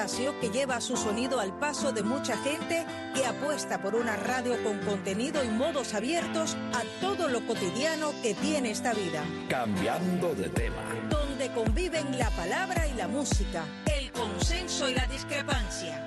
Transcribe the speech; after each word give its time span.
espacio 0.00 0.40
que 0.40 0.48
lleva 0.48 0.80
su 0.80 0.96
sonido 0.96 1.40
al 1.40 1.52
paso 1.58 1.92
de 1.92 2.02
mucha 2.02 2.34
gente 2.38 2.86
que 3.14 3.26
apuesta 3.26 3.82
por 3.82 3.94
una 3.94 4.16
radio 4.16 4.56
con 4.64 4.78
contenido 4.78 5.44
y 5.44 5.48
modos 5.48 5.92
abiertos 5.92 6.56
a 6.72 6.82
todo 7.02 7.28
lo 7.28 7.46
cotidiano 7.46 8.12
que 8.22 8.32
tiene 8.32 8.70
esta 8.70 8.94
vida. 8.94 9.22
Cambiando 9.50 10.34
de 10.34 10.48
tema. 10.48 10.82
Donde 11.10 11.52
conviven 11.52 12.16
la 12.18 12.30
palabra 12.30 12.88
y 12.88 12.94
la 12.94 13.08
música, 13.08 13.66
el 13.94 14.10
consenso 14.10 14.88
y 14.88 14.94
la 14.94 15.06
discrepancia. 15.06 16.02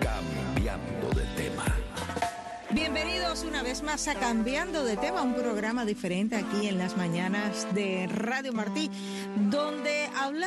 Cambiando 0.00 1.08
de 1.18 1.24
tema. 1.34 1.64
Bienvenidos 2.72 3.42
una 3.42 3.64
vez 3.64 3.82
más 3.82 4.06
a 4.06 4.14
Cambiando 4.14 4.84
de 4.84 4.96
tema, 4.96 5.22
un 5.22 5.34
programa 5.34 5.84
diferente 5.84 6.36
aquí 6.36 6.68
en 6.68 6.78
las 6.78 6.96
mañanas 6.96 7.66
de 7.74 8.06
Radio 8.06 8.52
Martí, 8.52 8.90
donde 9.50 9.69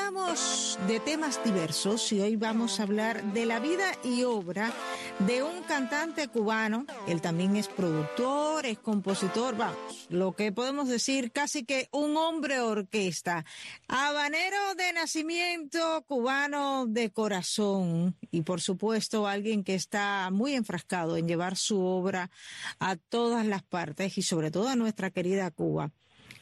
hablamos 0.05 0.77
de 0.87 0.99
temas 0.99 1.41
diversos 1.43 2.11
y 2.11 2.19
hoy 2.19 2.35
vamos 2.35 2.79
a 2.79 2.83
hablar 2.83 3.23
de 3.33 3.45
la 3.45 3.59
vida 3.59 3.85
y 4.03 4.23
obra 4.23 4.73
de 5.19 5.43
un 5.43 5.63
cantante 5.63 6.27
cubano. 6.27 6.85
Él 7.07 7.21
también 7.21 7.55
es 7.55 7.69
productor, 7.69 8.65
es 8.65 8.79
compositor, 8.79 9.55
vamos, 9.55 9.77
lo 10.09 10.33
que 10.33 10.51
podemos 10.51 10.89
decir 10.89 11.31
casi 11.31 11.63
que 11.63 11.87
un 11.91 12.17
hombre 12.17 12.59
orquesta. 12.59 13.45
Habanero 13.87 14.75
de 14.75 14.93
nacimiento, 14.93 16.03
cubano 16.05 16.85
de 16.85 17.09
corazón 17.11 18.17
y 18.29 18.41
por 18.41 18.59
supuesto 18.59 19.27
alguien 19.27 19.63
que 19.63 19.75
está 19.75 20.29
muy 20.31 20.53
enfrascado 20.53 21.15
en 21.15 21.27
llevar 21.27 21.55
su 21.55 21.81
obra 21.81 22.29
a 22.79 22.97
todas 22.97 23.45
las 23.45 23.63
partes 23.63 24.17
y 24.17 24.21
sobre 24.21 24.51
todo 24.51 24.67
a 24.67 24.75
nuestra 24.75 25.11
querida 25.11 25.49
Cuba. 25.51 25.91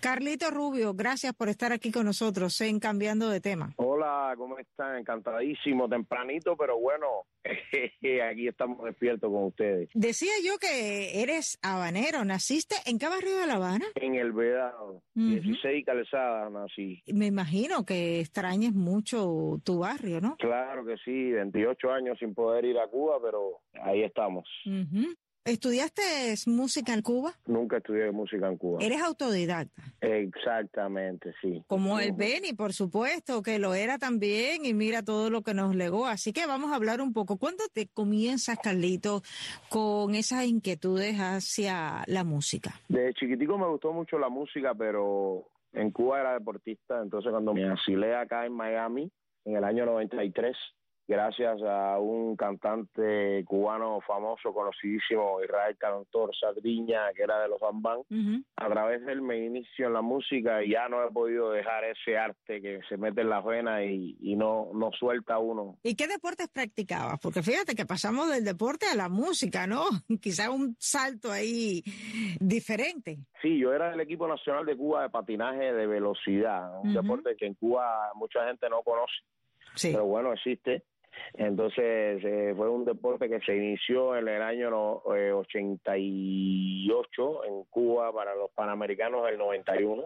Carlito 0.01 0.49
Rubio, 0.49 0.95
gracias 0.95 1.31
por 1.35 1.47
estar 1.47 1.71
aquí 1.71 1.91
con 1.91 2.07
nosotros 2.07 2.59
en 2.61 2.79
Cambiando 2.79 3.29
de 3.29 3.39
Tema. 3.39 3.71
Hola, 3.75 4.33
¿cómo 4.35 4.57
están? 4.57 4.97
Encantadísimo, 4.97 5.87
tempranito, 5.87 6.57
pero 6.57 6.79
bueno, 6.79 7.05
aquí 8.31 8.47
estamos 8.47 8.83
despiertos 8.83 9.31
con 9.31 9.43
ustedes. 9.43 9.89
Decía 9.93 10.31
yo 10.43 10.57
que 10.57 11.21
eres 11.21 11.59
habanero, 11.61 12.25
¿naciste 12.25 12.77
en 12.87 12.97
qué 12.97 13.09
barrio 13.09 13.37
de 13.37 13.45
La 13.45 13.53
Habana? 13.57 13.85
En 13.93 14.15
el 14.15 14.31
Vedado, 14.31 15.03
16 15.13 15.85
calzadas 15.85 16.51
nací. 16.51 17.03
Me 17.13 17.27
imagino 17.27 17.85
que 17.85 18.21
extrañes 18.21 18.73
mucho 18.73 19.59
tu 19.63 19.81
barrio, 19.81 20.19
¿no? 20.19 20.35
Claro 20.37 20.83
que 20.83 20.97
sí, 21.05 21.31
28 21.31 21.91
años 21.91 22.17
sin 22.17 22.33
poder 22.33 22.65
ir 22.65 22.79
a 22.79 22.87
Cuba, 22.87 23.19
pero 23.21 23.59
ahí 23.83 24.01
estamos. 24.01 24.49
¿Estudiaste 25.43 26.03
música 26.45 26.93
en 26.93 27.01
Cuba? 27.01 27.33
Nunca 27.47 27.77
estudié 27.77 28.11
música 28.11 28.47
en 28.47 28.57
Cuba. 28.57 28.77
¿Eres 28.79 29.01
autodidacta? 29.01 29.81
Exactamente, 29.99 31.33
sí. 31.41 31.63
Como 31.65 31.99
el 31.99 32.11
Beni, 32.11 32.53
por 32.53 32.73
supuesto, 32.73 33.41
que 33.41 33.57
lo 33.57 33.73
era 33.73 33.97
también 33.97 34.65
y 34.65 34.75
mira 34.75 35.01
todo 35.01 35.31
lo 35.31 35.41
que 35.41 35.55
nos 35.55 35.75
legó. 35.75 36.05
Así 36.05 36.31
que 36.31 36.45
vamos 36.45 36.71
a 36.71 36.75
hablar 36.75 37.01
un 37.01 37.11
poco. 37.11 37.37
¿Cuándo 37.37 37.63
te 37.73 37.87
comienzas, 37.87 38.59
Carlito, 38.59 39.23
con 39.69 40.13
esas 40.13 40.45
inquietudes 40.45 41.17
hacia 41.17 42.03
la 42.05 42.23
música? 42.23 42.79
De 42.87 43.11
chiquitico 43.15 43.57
me 43.57 43.67
gustó 43.67 43.93
mucho 43.93 44.19
la 44.19 44.29
música, 44.29 44.75
pero 44.75 45.47
en 45.73 45.89
Cuba 45.89 46.19
era 46.21 46.33
deportista. 46.33 47.01
Entonces 47.01 47.31
cuando 47.31 47.55
me 47.55 47.67
asilé 47.67 48.15
acá 48.15 48.45
en 48.45 48.53
Miami, 48.53 49.11
en 49.45 49.55
el 49.55 49.63
año 49.63 49.87
93, 49.87 50.55
gracias 51.11 51.61
a 51.61 51.99
un 51.99 52.37
cantante 52.37 53.43
cubano 53.45 53.99
famoso, 54.07 54.53
conocidísimo, 54.53 55.43
Israel 55.43 55.75
Cantor 55.77 56.31
Sardiña, 56.33 57.11
que 57.13 57.23
era 57.23 57.41
de 57.41 57.49
los 57.49 57.59
Bambán. 57.59 57.99
A 58.55 58.69
través 58.69 59.05
de 59.05 59.11
él 59.11 59.21
me 59.21 59.37
inicio 59.37 59.87
en 59.87 59.93
la 59.93 60.01
música 60.01 60.63
y 60.63 60.71
ya 60.71 60.87
no 60.87 61.05
he 61.05 61.11
podido 61.11 61.51
dejar 61.51 61.83
ese 61.83 62.17
arte 62.17 62.61
que 62.61 62.79
se 62.87 62.95
mete 62.95 63.21
en 63.21 63.29
la 63.29 63.41
vena 63.41 63.83
y, 63.83 64.35
no, 64.37 64.69
no 64.73 64.89
suelta 64.97 65.37
uno. 65.37 65.77
¿Y 65.83 65.95
qué 65.95 66.07
deportes 66.07 66.47
practicabas? 66.47 67.19
Porque 67.21 67.43
fíjate 67.43 67.75
que 67.75 67.85
pasamos 67.85 68.29
del 68.29 68.45
deporte 68.45 68.85
a 68.85 68.95
la 68.95 69.09
música, 69.09 69.67
¿no? 69.67 69.83
Quizá 70.21 70.49
un 70.49 70.77
salto 70.79 71.29
ahí 71.29 71.83
diferente. 72.39 73.19
Sí, 73.41 73.59
yo 73.59 73.73
era 73.73 73.91
del 73.91 73.99
equipo 73.99 74.29
nacional 74.29 74.65
de 74.65 74.77
Cuba 74.77 75.03
de 75.03 75.09
patinaje 75.09 75.73
de 75.73 75.87
velocidad, 75.87 76.79
un 76.81 76.93
deporte 76.93 77.35
que 77.37 77.47
en 77.47 77.55
Cuba 77.55 78.11
mucha 78.15 78.47
gente 78.47 78.69
no 78.69 78.81
conoce. 78.81 79.11
Pero 79.81 80.05
bueno, 80.05 80.33
existe. 80.33 80.83
Entonces 81.33 82.23
eh, 82.23 82.53
fue 82.55 82.69
un 82.69 82.85
deporte 82.85 83.27
que 83.29 83.39
se 83.41 83.55
inició 83.55 84.15
en 84.15 84.27
el 84.27 84.41
año 84.41 85.01
88 85.05 87.43
eh, 87.43 87.47
en 87.47 87.63
Cuba 87.65 88.11
para 88.13 88.33
los 88.35 88.49
Panamericanos 88.51 89.25
del 89.25 89.37
91 89.37 90.05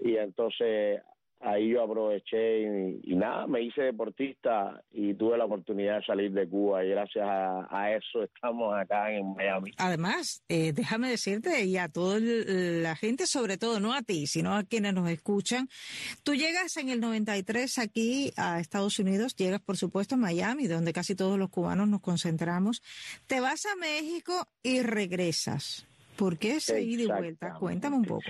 y 0.00 0.16
entonces 0.16 1.00
ahí 1.40 1.70
yo 1.70 1.82
aproveché 1.82 2.62
y, 3.02 3.14
nada, 3.14 3.46
me 3.46 3.62
hice 3.62 3.82
deportista 3.82 4.82
y 4.92 5.14
tuve 5.14 5.36
la 5.38 5.44
oportunidad 5.44 5.98
de 5.98 6.04
salir 6.04 6.32
de 6.32 6.48
Cuba 6.48 6.84
y 6.84 6.90
gracias 6.90 7.24
a, 7.26 7.92
eso 7.92 8.22
estamos 8.22 8.74
acá 8.74 9.12
en 9.12 9.34
Miami. 9.34 9.72
Además, 9.76 10.42
eh, 10.48 10.72
déjame 10.72 11.10
decirte 11.10 11.64
y 11.64 11.76
a 11.76 11.88
toda 11.88 12.18
la 12.20 12.96
gente, 12.96 13.26
sobre 13.26 13.58
todo 13.58 13.80
no 13.80 13.94
a 13.94 14.02
ti, 14.02 14.26
sino 14.26 14.54
a 14.54 14.64
quienes 14.64 14.94
nos 14.94 15.10
escuchan, 15.10 15.68
tú 16.22 16.34
llegas 16.34 16.76
en 16.76 16.88
el 16.88 17.00
93 17.00 17.78
aquí 17.78 18.32
a 18.36 18.60
Estados 18.60 18.98
Unidos, 18.98 19.36
llegas 19.36 19.60
por 19.60 19.76
supuesto 19.76 20.14
a 20.14 20.18
Miami, 20.18 20.66
donde 20.66 20.92
casi 20.92 21.14
todos 21.14 21.38
los 21.38 21.50
cubanos 21.50 21.88
nos 21.88 22.00
concentramos, 22.00 22.82
te 23.26 23.40
vas 23.40 23.66
a 23.66 23.76
México 23.76 24.48
y 24.62 24.82
regresas. 24.82 25.86
¿Por 26.16 26.38
qué 26.38 26.56
ese 26.56 26.82
ida 26.82 27.02
y 27.02 27.06
vuelta? 27.06 27.54
Cuéntame 27.58 27.96
un 27.96 28.04
poco. 28.04 28.22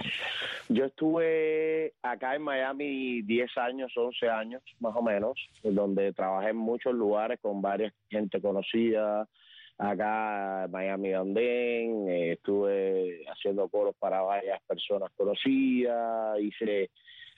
Yo 0.68 0.86
estuve 0.86 1.92
acá 2.02 2.34
en 2.34 2.42
Miami 2.42 3.22
10 3.22 3.58
años, 3.58 3.92
11 3.94 4.28
años 4.28 4.62
más 4.80 4.96
o 4.96 5.02
menos, 5.02 5.34
donde 5.62 6.12
trabajé 6.12 6.50
en 6.50 6.56
muchos 6.56 6.94
lugares 6.94 7.38
con 7.40 7.60
varias 7.60 7.92
gente 8.08 8.40
conocida. 8.40 9.28
Acá 9.76 10.64
en 10.64 10.70
Miami 10.70 11.12
Andén, 11.12 12.08
eh, 12.08 12.32
estuve 12.32 13.24
haciendo 13.28 13.68
coros 13.68 13.94
para 13.98 14.22
varias 14.22 14.62
personas 14.62 15.10
conocidas, 15.16 16.40
hice 16.40 16.90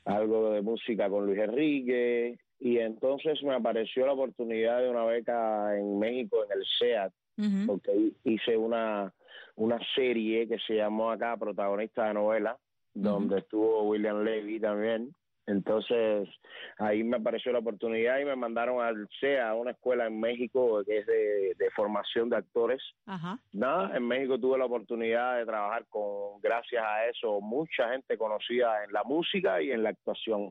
algo 0.04 0.50
de 0.50 0.62
música 0.62 1.08
con 1.08 1.26
Luis 1.26 1.38
Enrique 1.38 2.38
y 2.60 2.78
entonces 2.78 3.42
me 3.42 3.54
apareció 3.54 4.06
la 4.06 4.12
oportunidad 4.12 4.80
de 4.80 4.90
una 4.90 5.04
beca 5.04 5.76
en 5.76 5.98
México 5.98 6.44
en 6.44 6.58
el 6.58 6.64
SEAT, 6.78 7.12
porque 7.66 8.12
hice 8.24 8.56
una 8.56 9.12
una 9.56 9.78
serie 9.94 10.46
que 10.46 10.58
se 10.58 10.76
llamó 10.76 11.10
acá 11.10 11.36
Protagonista 11.36 12.06
de 12.06 12.14
Novela, 12.14 12.56
donde 12.94 13.38
estuvo 13.38 13.82
William 13.82 14.22
Levy 14.22 14.60
también. 14.60 15.12
Entonces 15.46 16.28
ahí 16.78 17.04
me 17.04 17.18
apareció 17.18 17.52
la 17.52 17.60
oportunidad 17.60 18.18
y 18.18 18.24
me 18.24 18.34
mandaron 18.34 18.82
al 18.82 19.08
CEA, 19.20 19.50
a 19.50 19.54
una 19.54 19.70
escuela 19.70 20.06
en 20.06 20.18
México 20.18 20.82
que 20.84 20.98
es 20.98 21.06
de, 21.06 21.70
formación 21.74 22.28
de 22.28 22.36
actores. 22.36 22.82
Nada, 23.52 23.96
en 23.96 24.06
México 24.06 24.38
tuve 24.38 24.58
la 24.58 24.64
oportunidad 24.64 25.38
de 25.38 25.46
trabajar 25.46 25.86
con, 25.88 26.40
gracias 26.40 26.82
a 26.84 27.06
eso, 27.06 27.40
mucha 27.40 27.90
gente 27.90 28.18
conocida 28.18 28.84
en 28.84 28.92
la 28.92 29.04
música 29.04 29.62
y 29.62 29.70
en 29.70 29.82
la 29.82 29.90
actuación. 29.90 30.48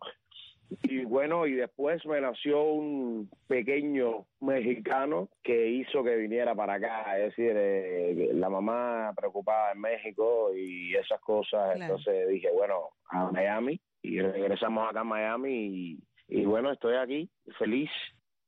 Y 0.83 1.05
bueno, 1.05 1.45
y 1.45 1.53
después 1.53 2.05
me 2.05 2.19
nació 2.21 2.63
un 2.63 3.29
pequeño 3.47 4.25
mexicano 4.39 5.29
que 5.43 5.67
hizo 5.67 6.03
que 6.03 6.15
viniera 6.15 6.55
para 6.55 6.75
acá, 6.75 7.17
es 7.19 7.35
decir, 7.35 7.53
eh, 7.55 8.29
la 8.33 8.49
mamá 8.49 9.13
preocupada 9.15 9.71
en 9.73 9.81
México 9.81 10.51
y 10.55 10.95
esas 10.95 11.19
cosas, 11.21 11.79
entonces 11.79 12.27
dije, 12.29 12.49
bueno, 12.51 12.89
a 13.09 13.31
Miami 13.31 13.79
y 14.01 14.21
regresamos 14.21 14.89
acá 14.89 15.01
a 15.01 15.03
Miami 15.03 15.99
y, 16.27 16.45
bueno, 16.45 16.71
estoy 16.71 16.95
aquí 16.95 17.29
feliz. 17.57 17.89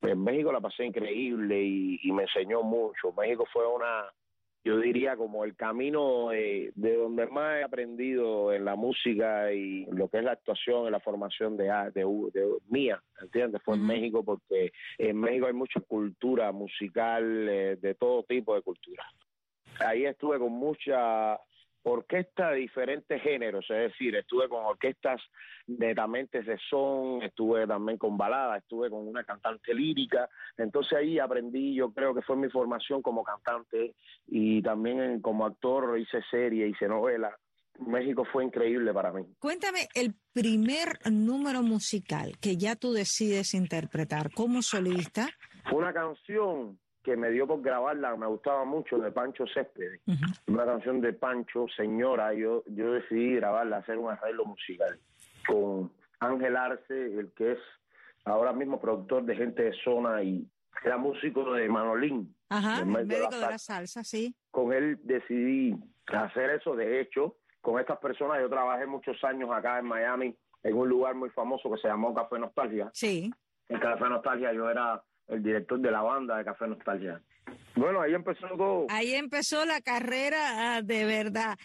En 0.01 0.23
México 0.23 0.51
la 0.51 0.61
pasé 0.61 0.85
increíble 0.85 1.59
y, 1.59 1.99
y 2.03 2.11
me 2.11 2.23
enseñó 2.23 2.61
mucho. 2.61 3.11
México 3.13 3.45
fue 3.51 3.67
una 3.67 4.05
yo 4.67 4.79
diría 4.79 5.15
como 5.15 5.45
el 5.45 5.55
camino 5.55 6.31
de 6.31 6.73
donde 6.75 7.25
más 7.27 7.57
he 7.57 7.63
aprendido 7.63 8.51
en 8.51 8.65
la 8.65 8.75
música 8.75 9.53
y 9.53 9.85
lo 9.85 10.09
que 10.09 10.17
es 10.17 10.25
la 10.25 10.33
actuación, 10.33 10.87
en 10.87 10.91
la 10.91 10.99
formación 10.99 11.55
de, 11.55 11.71
de, 11.93 12.05
mía, 12.67 13.01
¿entiendes? 13.21 13.61
Fue 13.63 13.75
en 13.75 13.87
México 13.87 14.25
porque 14.25 14.73
en 14.97 15.21
México 15.21 15.47
hay 15.47 15.53
mucha 15.53 15.79
cultura 15.79 16.51
musical, 16.51 17.47
eh, 17.49 17.77
de 17.77 17.95
todo 17.95 18.23
tipo 18.23 18.55
de 18.55 18.61
cultura. 18.61 19.05
Ahí 19.79 20.05
estuve 20.05 20.37
con 20.37 20.51
mucha 20.51 21.39
orquesta 21.89 22.51
de 22.51 22.57
diferentes 22.57 23.21
géneros, 23.21 23.65
es 23.69 23.91
decir, 23.91 24.15
estuve 24.15 24.47
con 24.49 24.65
orquestas 24.65 25.21
netamente 25.67 26.41
de 26.41 26.57
son, 26.69 27.21
estuve 27.23 27.67
también 27.67 27.97
con 27.97 28.17
baladas, 28.17 28.61
estuve 28.63 28.89
con 28.89 29.07
una 29.07 29.23
cantante 29.23 29.73
lírica, 29.73 30.29
entonces 30.57 30.97
ahí 30.97 31.19
aprendí, 31.19 31.75
yo 31.75 31.91
creo 31.91 32.13
que 32.13 32.21
fue 32.21 32.35
mi 32.35 32.49
formación 32.49 33.01
como 33.01 33.23
cantante 33.23 33.95
y 34.27 34.61
también 34.61 35.21
como 35.21 35.45
actor 35.45 35.97
hice 35.99 36.21
serie, 36.29 36.67
hice 36.67 36.87
novela. 36.87 37.35
México 37.79 38.25
fue 38.25 38.43
increíble 38.43 38.91
para 38.91 39.11
mí. 39.11 39.23
Cuéntame 39.37 39.87
el 39.93 40.15
primer 40.33 40.97
número 41.11 41.61
musical 41.61 42.33
que 42.41 42.57
ya 42.57 42.75
tú 42.75 42.91
decides 42.91 43.53
interpretar 43.53 44.31
como 44.33 44.63
solista. 44.63 45.29
Fue 45.69 45.77
una 45.77 45.93
canción 45.93 46.79
que 47.07 47.15
me 47.15 47.31
dio 47.31 47.47
por 47.47 47.61
grabarla, 47.61 48.17
me 48.17 48.27
gustaba 48.27 48.65
mucho, 48.65 48.97
de 48.97 49.13
Pancho 49.13 49.45
Céspedes. 49.47 50.01
Una 50.47 50.65
canción 50.65 50.99
de 50.99 51.13
Pancho, 51.13 51.65
señora, 51.73 52.33
yo, 52.33 52.65
yo 52.65 52.91
decidí 52.91 53.35
grabarla, 53.35 53.77
hacer 53.77 53.97
un 53.97 54.11
arreglo 54.11 54.43
musical 54.43 54.99
con 55.47 55.89
Ángel 56.19 56.57
Arce, 56.57 57.17
el 57.17 57.31
que 57.31 57.53
es 57.53 57.59
ahora 58.25 58.51
mismo 58.51 58.81
productor 58.81 59.23
de 59.23 59.37
Gente 59.37 59.63
de 59.63 59.73
Zona 59.85 60.21
y 60.21 60.45
era 60.83 60.97
músico 60.97 61.53
de 61.53 61.69
Manolín. 61.69 62.35
Ajá, 62.49 62.79
el 62.79 62.87
médico 62.87 63.29
de 63.29 63.39
la 63.39 63.57
salsa, 63.57 64.03
sí. 64.03 64.35
Con 64.51 64.73
él 64.73 64.99
decidí 65.03 65.77
hacer 66.07 66.49
eso. 66.49 66.75
De 66.75 66.99
hecho, 66.99 67.37
con 67.61 67.79
estas 67.79 67.99
personas 67.99 68.41
yo 68.41 68.49
trabajé 68.49 68.85
muchos 68.85 69.23
años 69.23 69.49
acá 69.53 69.79
en 69.79 69.85
Miami 69.85 70.35
en 70.61 70.75
un 70.75 70.89
lugar 70.89 71.15
muy 71.15 71.29
famoso 71.29 71.71
que 71.71 71.77
se 71.77 71.87
llamó 71.87 72.13
Café 72.13 72.37
Nostalgia. 72.37 72.89
Sí. 72.91 73.31
En 73.69 73.79
Café 73.79 74.09
Nostalgia 74.09 74.51
yo 74.51 74.69
era 74.69 75.01
el 75.27 75.43
director 75.43 75.79
de 75.79 75.91
la 75.91 76.01
banda 76.01 76.37
de 76.37 76.45
Café 76.45 76.67
Nostalgia. 76.67 77.21
Bueno, 77.75 78.01
ahí 78.01 78.13
empezó 78.13 78.47
todo. 78.57 78.87
Ahí 78.89 79.13
empezó 79.13 79.65
la 79.65 79.81
carrera 79.81 80.77
ah, 80.77 80.81
de 80.81 81.05
verdad. 81.05 81.57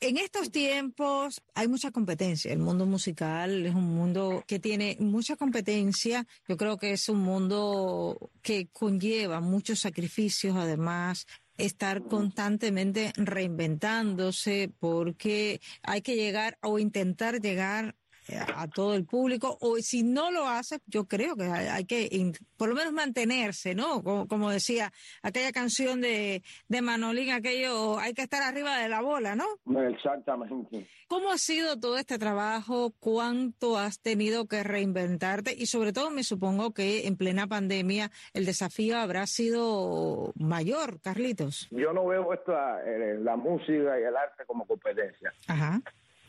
En 0.00 0.16
estos 0.16 0.50
tiempos 0.50 1.42
hay 1.54 1.68
mucha 1.68 1.90
competencia. 1.90 2.52
El 2.52 2.58
mundo 2.58 2.86
musical 2.86 3.66
es 3.66 3.74
un 3.74 3.94
mundo 3.94 4.42
que 4.46 4.58
tiene 4.58 4.96
mucha 4.98 5.36
competencia. 5.36 6.26
Yo 6.48 6.56
creo 6.56 6.76
que 6.76 6.92
es 6.92 7.08
un 7.08 7.20
mundo 7.20 8.30
que 8.42 8.68
conlleva 8.72 9.40
muchos 9.40 9.80
sacrificios, 9.80 10.56
además 10.56 11.26
estar 11.56 12.02
constantemente 12.04 13.12
reinventándose 13.16 14.72
porque 14.78 15.60
hay 15.82 16.00
que 16.02 16.16
llegar 16.16 16.58
o 16.62 16.78
intentar 16.78 17.40
llegar 17.40 17.94
a 18.38 18.68
todo 18.68 18.94
el 18.94 19.04
público, 19.04 19.58
o 19.60 19.76
si 19.76 20.02
no 20.02 20.30
lo 20.30 20.46
hace, 20.46 20.78
yo 20.86 21.06
creo 21.06 21.36
que 21.36 21.44
hay, 21.44 21.84
que 21.84 22.32
por 22.56 22.68
lo 22.68 22.74
menos 22.74 22.92
mantenerse, 22.92 23.74
¿no? 23.74 24.02
Como, 24.02 24.50
decía 24.50 24.92
aquella 25.22 25.52
canción 25.52 26.00
de, 26.00 26.42
de 26.68 26.82
Manolín, 26.82 27.30
aquello, 27.30 27.98
hay 27.98 28.14
que 28.14 28.22
estar 28.22 28.42
arriba 28.42 28.78
de 28.78 28.88
la 28.88 29.00
bola, 29.00 29.34
¿no? 29.34 29.46
Exactamente. 29.88 30.88
¿Cómo 31.08 31.32
ha 31.32 31.38
sido 31.38 31.78
todo 31.78 31.98
este 31.98 32.18
trabajo? 32.18 32.92
¿Cuánto 33.00 33.78
has 33.78 34.00
tenido 34.00 34.46
que 34.46 34.62
reinventarte? 34.62 35.52
Y 35.56 35.66
sobre 35.66 35.92
todo 35.92 36.10
me 36.10 36.22
supongo 36.22 36.72
que 36.72 37.08
en 37.08 37.16
plena 37.16 37.48
pandemia 37.48 38.10
el 38.32 38.46
desafío 38.46 38.96
habrá 38.96 39.26
sido 39.26 40.32
mayor, 40.36 41.00
Carlitos. 41.00 41.68
Yo 41.72 41.92
no 41.92 42.06
veo 42.06 42.32
esto, 42.32 42.52
eh, 42.86 43.18
la 43.20 43.36
música 43.36 43.98
y 43.98 44.04
el 44.04 44.16
arte 44.16 44.44
como 44.46 44.66
competencia. 44.66 45.32
Ajá. 45.48 45.80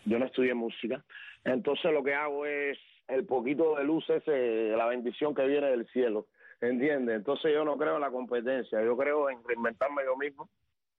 Yo 0.05 0.17
no 0.17 0.25
estudié 0.25 0.53
música. 0.53 1.03
Entonces 1.43 1.91
lo 1.91 2.03
que 2.03 2.13
hago 2.13 2.45
es 2.45 2.77
el 3.07 3.25
poquito 3.25 3.75
de 3.75 3.83
luz 3.83 4.09
ese, 4.09 4.69
la 4.75 4.85
bendición 4.87 5.35
que 5.35 5.45
viene 5.45 5.67
del 5.67 5.87
cielo, 5.87 6.27
¿entiendes? 6.61 7.17
Entonces 7.17 7.53
yo 7.53 7.65
no 7.65 7.77
creo 7.77 7.95
en 7.95 8.01
la 8.01 8.11
competencia, 8.11 8.83
yo 8.83 8.95
creo 8.95 9.29
en 9.29 9.43
reinventarme 9.43 10.03
yo 10.05 10.15
mismo 10.15 10.49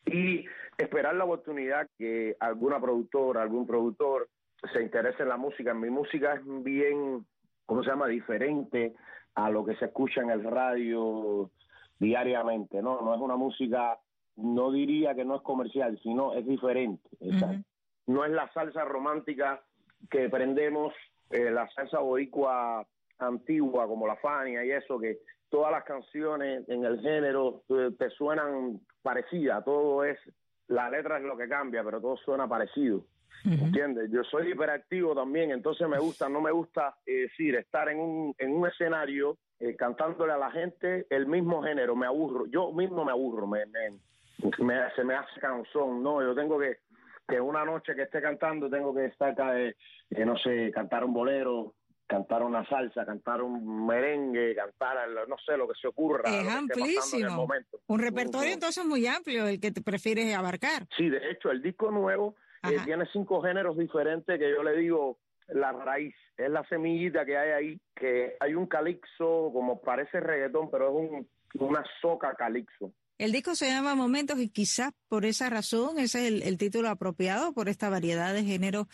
y 0.05 0.45
esperar 0.77 1.15
la 1.15 1.25
oportunidad 1.25 1.89
que 1.97 2.37
alguna 2.41 2.81
productora, 2.81 3.43
algún 3.43 3.67
productor 3.67 4.29
se 4.73 4.83
interese 4.83 5.23
en 5.23 5.29
la 5.29 5.37
música. 5.37 5.75
Mi 5.75 5.91
música 5.91 6.35
es 6.35 6.41
bien, 6.63 7.25
¿cómo 7.67 7.83
se 7.83 7.91
llama?, 7.91 8.09
diferente 8.09 8.95
a 9.35 9.49
lo 9.49 9.65
que 9.65 9.77
se 9.77 9.87
escucha 9.87 10.21
en 10.21 10.31
el 10.31 10.45
radio 10.45 11.51
diariamente, 11.99 12.83
¿no? 12.83 13.01
No 13.01 13.15
es 13.15 13.21
una 13.21 13.37
música, 13.37 13.99
no 14.37 14.73
diría 14.73 15.15
que 15.15 15.25
no 15.25 15.37
es 15.37 15.43
comercial, 15.43 15.99
sino 16.03 16.35
es 16.35 16.47
diferente. 16.47 17.09
No 18.07 18.25
es 18.25 18.33
la 18.33 18.53
salsa 18.53 18.85
romántica 18.85 19.63
que 20.11 20.29
prendemos 20.29 20.95
eh, 21.31 21.51
la 21.51 21.69
salsa 21.71 21.99
boricua 21.99 22.87
antigua 23.19 23.87
como 23.87 24.07
la 24.07 24.17
Fania 24.17 24.65
y 24.65 24.71
eso, 24.71 24.99
que 24.99 25.19
todas 25.49 25.73
las 25.73 25.85
canciones 25.85 26.69
en 26.69 26.85
el 26.85 27.01
género 27.01 27.63
eh, 27.71 27.91
te, 27.99 28.11
suenan 28.11 28.81
parecidas, 29.03 29.65
todo 29.65 30.05
es, 30.05 30.19
la 30.69 30.91
letra 30.91 31.19
es 31.19 31.25
lo 31.25 31.37
que 31.37 31.49
cambia, 31.49 31.83
pero 31.85 32.01
todo 32.01 32.17
suena 32.17 32.49
parecido. 32.49 33.05
¿Entiendes? 33.45 34.09
Yo 34.13 34.23
soy 34.23 34.53
hiperactivo 34.53 35.17
también, 35.17 35.51
entonces 35.51 35.89
me 35.89 35.99
gusta, 35.99 36.29
no 36.29 36.41
me 36.41 36.53
gusta 36.53 36.95
eh, 37.05 37.23
decir, 37.23 37.57
estar 37.57 37.89
en 37.89 37.99
un, 37.99 38.35
en 38.39 38.53
un 38.53 38.69
escenario 38.69 39.37
cantándole 39.79 40.33
a 40.33 40.39
la 40.39 40.51
gente 40.51 41.07
el 41.09 41.27
mismo 41.27 41.63
género, 41.63 41.95
me 41.95 42.07
aburro, 42.07 42.47
yo 42.47 42.73
mismo 42.73 43.05
me 43.05 43.13
aburro, 43.13 43.47
me, 43.47 43.65
me, 43.67 43.91
se 44.97 45.05
me 45.05 45.15
hace 45.15 45.41
canzón, 45.41 46.03
no, 46.03 46.21
yo 46.21 46.35
tengo 46.35 46.59
que 46.59 46.79
que 47.27 47.41
una 47.41 47.65
noche 47.65 47.95
que 47.95 48.03
esté 48.03 48.21
cantando 48.21 48.69
tengo 48.69 48.95
que 48.95 49.07
estar, 49.07 49.35
eh, 49.57 49.77
eh, 50.11 50.25
no 50.25 50.37
sé, 50.37 50.71
cantar 50.73 51.05
un 51.05 51.13
bolero, 51.13 51.75
cantar 52.07 52.43
una 52.43 52.67
salsa, 52.69 53.07
cantar 53.07 53.43
un 53.43 53.87
merengue, 53.87 54.55
cantar, 54.55 55.09
no 55.29 55.37
sé, 55.39 55.57
lo 55.57 55.67
que 55.67 55.75
se 55.81 55.89
ocurra. 55.89 56.29
Es 56.29 56.49
amplísimo. 56.49 57.49
Un 57.87 58.01
repertorio 58.01 58.53
entonces 58.53 58.85
muy 58.85 59.07
amplio 59.07 59.47
el 59.47 59.61
que 59.61 59.71
te 59.71 59.81
prefieres 59.81 60.35
abarcar. 60.35 60.87
Sí, 60.97 61.09
de 61.09 61.31
hecho, 61.31 61.51
el 61.51 61.63
disco 61.63 61.91
nuevo 61.91 62.35
eh, 62.65 62.77
tiene 62.85 63.07
cinco 63.13 63.41
géneros 63.41 63.79
diferentes 63.79 64.39
que 64.39 64.51
yo 64.51 64.63
le 64.63 64.77
digo 64.77 65.19
la 65.49 65.73
raíz, 65.73 66.15
es 66.37 66.51
la 66.51 66.65
semillita 66.65 67.25
que 67.25 67.37
hay 67.37 67.51
ahí, 67.51 67.81
que 67.95 68.37
hay 68.41 68.55
un 68.55 68.67
calixo, 68.67 69.51
como 69.53 69.81
parece 69.81 70.21
reggaetón, 70.21 70.71
pero 70.71 70.89
es 70.89 70.95
un, 70.95 71.29
una 71.67 71.85
soca 72.01 72.35
calixo. 72.35 72.93
El 73.23 73.31
disco 73.31 73.55
se 73.55 73.69
llama 73.69 73.95
Momentos 73.95 74.37
y 74.41 74.49
quizás 74.49 74.91
por 75.09 75.25
esa 75.25 75.49
razón 75.49 75.97
ese 76.01 76.27
es 76.27 76.45
el, 76.45 76.59
título 76.59 76.89
apropiado 76.89 77.53
por 77.53 77.69
esta 77.69 77.89
variedad 77.89 78.35
de 78.35 78.43
géneros 78.43 78.89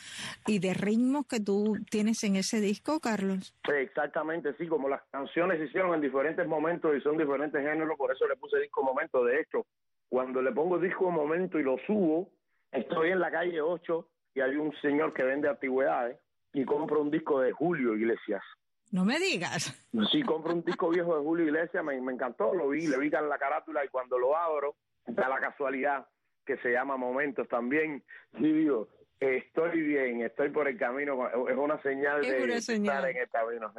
y 0.47 0.59
de 0.59 0.75
ritmos 0.75 1.27
que 1.27 1.41
tú 1.41 1.79
tienes 1.91 2.23
en 2.25 2.37
ese 2.37 2.61
disco, 2.61 3.01
Carlos. 3.01 3.55
exactamente, 3.75 4.55
sí, 4.59 4.67
como 4.67 4.87
las 4.91 5.01
canciones 5.11 5.57
se 5.57 5.65
hicieron 5.65 5.95
en 5.95 6.03
diferentes 6.03 6.47
momentos 6.47 6.95
y 6.95 7.01
son 7.01 7.17
diferentes 7.17 7.59
géneros, 7.59 7.97
por 7.97 8.13
eso 8.13 8.29
le 8.29 8.37
puse 8.37 8.59
disco 8.59 8.83
Momento. 8.83 9.25
De 9.25 9.41
hecho, 9.41 9.65
cuando 10.11 10.43
le 10.43 10.53
pongo 10.53 10.79
disco 10.79 11.11
Momento 11.11 11.59
y 11.59 11.63
lo 11.63 11.79
subo, 11.87 12.29
estoy 12.71 13.13
en 13.13 13.21
la 13.21 13.31
calle 13.31 13.63
8 13.63 14.09
y 14.35 14.41
hay 14.43 14.57
un 14.57 14.75
señor 14.83 15.15
que 15.15 15.23
vende 15.23 15.49
antigüedades 15.49 16.19
y 16.53 16.67
compro 16.67 17.01
un 17.01 17.11
disco 17.11 17.41
de 17.41 17.53
Julio 17.53 17.97
Iglesias. 17.97 18.43
No 18.91 19.05
me 19.05 19.19
digas. 19.19 19.75
Sí, 20.11 20.23
compro 20.23 20.55
un 20.55 20.65
disco 20.65 20.89
viejo 20.89 21.17
de 21.17 21.23
Julio 21.23 21.47
Iglesias, 21.47 21.85
me, 21.85 21.97
encantó, 21.97 22.55
lo 22.55 22.69
vi, 22.69 22.87
le 22.87 22.99
vi 22.99 23.09
en 23.09 23.29
la 23.29 23.39
carátula 23.39 23.85
y 23.85 23.89
cuando 23.89 24.19
lo 24.19 24.37
abro, 24.37 24.77
da 25.07 25.29
la 25.29 25.39
casualidad 25.39 26.07
que 26.47 26.57
se 26.59 26.73
llama 26.73 26.97
Momentos 26.97 27.47
también. 27.49 28.03
Y 28.39 28.51
digo, 28.51 28.89
Estoy 29.21 29.81
bien, 29.81 30.23
estoy 30.23 30.51
por 30.51 30.69
el 30.69 30.79
camino, 30.79 31.29
es 31.49 31.57
una 31.57 31.83
señal 31.83 32.23
de 32.23 32.57
estar 32.57 33.11
en 33.11 33.17
el 33.17 33.29
camino. 33.29 33.73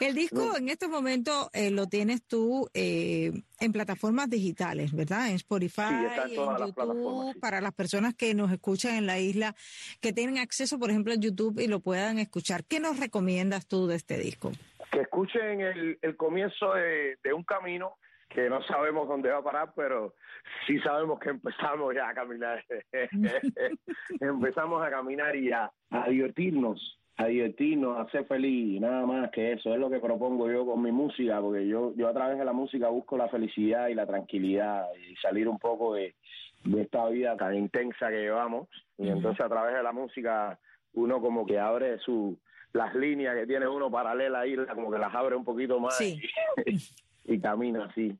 El 0.00 0.14
disco 0.14 0.56
en 0.56 0.70
este 0.70 0.88
momento 0.88 1.50
eh, 1.52 1.70
lo 1.70 1.88
tienes 1.88 2.24
tú 2.26 2.70
eh, 2.72 3.30
en 3.60 3.72
plataformas 3.72 4.30
digitales, 4.30 4.94
¿verdad? 4.94 5.28
En 5.28 5.34
Spotify, 5.34 5.82
en, 6.24 6.30
YouTube, 6.30 7.38
para 7.38 7.60
las 7.60 7.74
personas 7.74 8.14
que 8.14 8.34
nos 8.34 8.50
escuchan 8.50 8.94
en 8.94 9.06
la 9.06 9.18
isla, 9.18 9.54
que 10.00 10.14
tienen 10.14 10.38
acceso, 10.38 10.78
por 10.78 10.88
ejemplo, 10.88 11.12
a 11.12 11.16
YouTube 11.16 11.60
y 11.60 11.66
lo 11.66 11.80
puedan 11.80 12.18
escuchar. 12.18 12.64
¿Qué 12.64 12.80
nos 12.80 12.98
recomiendas 12.98 13.66
tú 13.66 13.88
de 13.88 13.96
este 13.96 14.16
disco? 14.16 14.52
Que 14.90 15.02
escuchen 15.02 15.60
el, 15.60 15.98
el 16.00 16.16
comienzo 16.16 16.72
de, 16.72 17.18
de 17.22 17.34
un 17.34 17.44
camino 17.44 17.98
que 18.28 18.48
no 18.48 18.62
sabemos 18.62 19.08
dónde 19.08 19.30
va 19.30 19.38
a 19.38 19.42
parar, 19.42 19.72
pero 19.74 20.14
sí 20.66 20.78
sabemos 20.80 21.18
que 21.18 21.30
empezamos 21.30 21.94
ya 21.94 22.08
a 22.08 22.14
caminar. 22.14 22.62
empezamos 24.20 24.86
a 24.86 24.90
caminar 24.90 25.34
y 25.34 25.50
a, 25.50 25.70
a 25.90 26.08
divertirnos, 26.08 26.98
a 27.16 27.26
divertirnos, 27.26 27.98
a 27.98 28.10
ser 28.10 28.26
feliz, 28.26 28.80
nada 28.80 29.06
más 29.06 29.30
que 29.30 29.52
eso. 29.52 29.72
Es 29.72 29.80
lo 29.80 29.90
que 29.90 29.98
propongo 29.98 30.50
yo 30.50 30.66
con 30.66 30.82
mi 30.82 30.92
música, 30.92 31.40
porque 31.40 31.66
yo, 31.66 31.94
yo 31.96 32.08
a 32.08 32.12
través 32.12 32.38
de 32.38 32.44
la 32.44 32.52
música 32.52 32.88
busco 32.88 33.16
la 33.16 33.28
felicidad 33.28 33.88
y 33.88 33.94
la 33.94 34.06
tranquilidad 34.06 34.86
y 34.94 35.16
salir 35.16 35.48
un 35.48 35.58
poco 35.58 35.94
de, 35.94 36.14
de 36.64 36.82
esta 36.82 37.08
vida 37.08 37.36
tan 37.36 37.54
intensa 37.54 38.08
que 38.08 38.20
llevamos. 38.20 38.68
Y 38.98 39.08
entonces 39.08 39.44
a 39.44 39.48
través 39.48 39.74
de 39.74 39.82
la 39.82 39.92
música 39.92 40.58
uno 40.94 41.20
como 41.20 41.46
que 41.46 41.58
abre 41.58 41.98
su 41.98 42.38
las 42.72 42.94
líneas 42.94 43.34
que 43.34 43.46
tiene 43.46 43.66
uno 43.66 43.90
paralela 43.90 44.40
ahí, 44.40 44.54
como 44.74 44.90
que 44.90 44.98
las 44.98 45.14
abre 45.14 45.34
un 45.34 45.44
poquito 45.44 45.80
más. 45.80 45.96
Sí. 45.96 46.20
y 47.28 47.40
camina 47.40 47.84
así. 47.84 48.16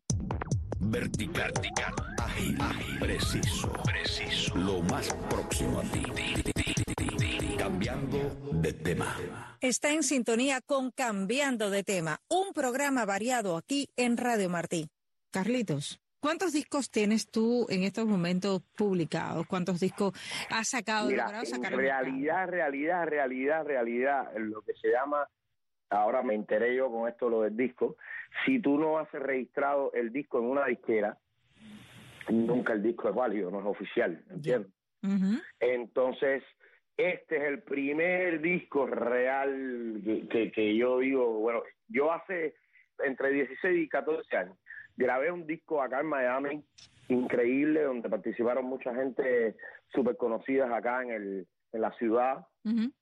Vertical, 0.80 1.52
vertical, 1.52 1.94
ágil, 2.22 2.56
ágil, 2.60 2.98
preciso, 3.00 3.72
preciso, 3.84 4.56
lo 4.56 4.80
más 4.82 5.12
próximo 5.28 5.80
a 5.80 5.82
ti. 5.82 6.04
Cambiando 7.58 8.18
de 8.52 8.72
tema. 8.72 9.16
Está 9.60 9.92
en 9.92 10.02
sintonía 10.02 10.60
con 10.60 10.92
Cambiando 10.92 11.70
de 11.70 11.82
tema, 11.82 12.20
un 12.28 12.52
programa 12.52 13.04
variado 13.04 13.56
aquí 13.56 13.88
en 13.96 14.16
Radio 14.16 14.48
Martí. 14.48 14.88
Carlitos. 15.32 16.00
¿Cuántos 16.20 16.52
discos 16.52 16.90
tienes 16.90 17.28
tú 17.30 17.66
en 17.70 17.84
estos 17.84 18.06
momentos 18.06 18.62
publicados? 18.76 19.46
¿Cuántos 19.46 19.80
discos 19.80 20.12
has 20.50 20.68
sacado? 20.68 21.08
Mira, 21.08 21.44
sacar 21.44 21.74
realidad, 21.74 22.48
realidad, 22.48 23.06
realidad, 23.06 23.64
realidad, 23.64 24.32
lo 24.36 24.62
que 24.62 24.74
se 24.74 24.90
llama 24.90 25.28
ahora 25.90 26.22
me 26.22 26.34
enteré 26.34 26.74
yo 26.76 26.90
con 26.90 27.08
esto 27.08 27.28
lo 27.28 27.42
del 27.42 27.56
disco, 27.56 27.96
si 28.44 28.60
tú 28.60 28.78
no 28.78 28.98
has 28.98 29.10
registrado 29.12 29.92
el 29.92 30.12
disco 30.12 30.38
en 30.38 30.44
una 30.46 30.66
disquera, 30.66 31.18
nunca 32.28 32.72
el 32.72 32.82
disco 32.82 33.08
es 33.08 33.14
válido, 33.14 33.50
no 33.50 33.60
es 33.60 33.66
oficial, 33.66 34.22
¿entiendes? 34.30 34.72
Entonces, 35.60 36.42
este 36.96 37.36
es 37.36 37.42
el 37.44 37.62
primer 37.62 38.40
disco 38.40 38.86
real 38.86 40.00
que, 40.30 40.50
que, 40.50 40.76
yo 40.76 40.98
digo, 40.98 41.38
bueno, 41.38 41.62
yo 41.88 42.12
hace 42.12 42.54
entre 43.04 43.30
16 43.30 43.84
y 43.84 43.88
14 43.88 44.36
años 44.36 44.58
grabé 44.98 45.30
un 45.30 45.46
disco 45.46 45.80
acá 45.80 46.00
en 46.00 46.06
Miami, 46.06 46.64
increíble, 47.08 47.82
donde 47.82 48.10
participaron 48.10 48.66
mucha 48.66 48.92
gente 48.94 49.56
súper 49.94 50.16
conocida 50.16 50.76
acá 50.76 51.02
en, 51.02 51.10
el, 51.10 51.46
en 51.72 51.80
la 51.80 51.92
ciudad, 51.92 52.44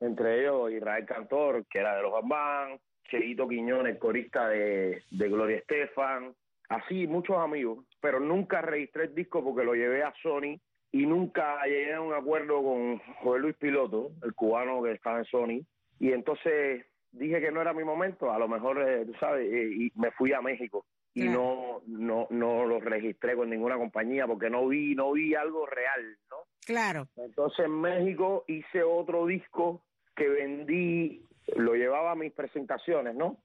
entre 0.00 0.42
ellos 0.42 0.70
Israel 0.70 1.06
Cantor, 1.06 1.66
que 1.68 1.80
era 1.80 1.96
de 1.96 2.02
los 2.02 2.12
Bambán, 2.12 2.78
Cheito 3.08 3.48
Quiñones, 3.48 3.98
corista 3.98 4.48
de, 4.48 5.02
Gloria 5.10 5.58
Estefan, 5.58 6.34
así 6.68 7.06
muchos 7.06 7.36
amigos, 7.38 7.84
pero 8.00 8.20
nunca 8.20 8.60
registré 8.60 9.04
el 9.04 9.14
disco 9.14 9.42
porque 9.42 9.64
lo 9.64 9.74
llevé 9.74 10.02
a 10.02 10.12
Sony 10.22 10.58
y 10.92 11.06
nunca 11.06 11.64
llegué 11.64 11.94
a 11.94 12.00
un 12.00 12.14
acuerdo 12.14 12.62
con 12.62 12.98
José 13.22 13.40
Luis 13.40 13.56
Piloto, 13.56 14.12
el 14.22 14.34
cubano 14.34 14.82
que 14.82 14.92
estaba 14.92 15.18
en 15.18 15.24
Sony, 15.26 15.60
y 15.98 16.12
entonces 16.12 16.86
dije 17.12 17.40
que 17.40 17.50
no 17.50 17.60
era 17.60 17.72
mi 17.72 17.84
momento, 17.84 18.30
a 18.32 18.38
lo 18.38 18.48
mejor, 18.48 18.82
eh, 18.88 19.04
tú 19.06 19.14
sabes, 19.18 19.50
eh, 19.52 19.70
y 19.72 19.92
me 19.94 20.10
fui 20.12 20.32
a 20.32 20.40
México. 20.40 20.84
Y 21.14 21.30
no, 21.30 21.80
no, 21.86 22.26
no 22.28 22.66
lo 22.66 22.78
registré 22.78 23.36
con 23.36 23.48
ninguna 23.48 23.78
compañía 23.78 24.26
porque 24.26 24.50
no 24.50 24.68
vi, 24.68 24.94
no 24.94 25.12
vi 25.12 25.34
algo 25.34 25.64
real, 25.64 26.18
¿no? 26.30 26.36
Claro. 26.66 27.08
Entonces 27.16 27.64
en 27.64 27.80
México 27.80 28.44
hice 28.46 28.82
otro 28.82 29.24
disco 29.24 29.80
que 30.14 30.28
vendí, 30.28 31.22
lo 31.54 31.74
llevaba 31.74 32.12
a 32.12 32.16
mis 32.16 32.32
presentaciones, 32.32 33.14
¿no? 33.14 33.38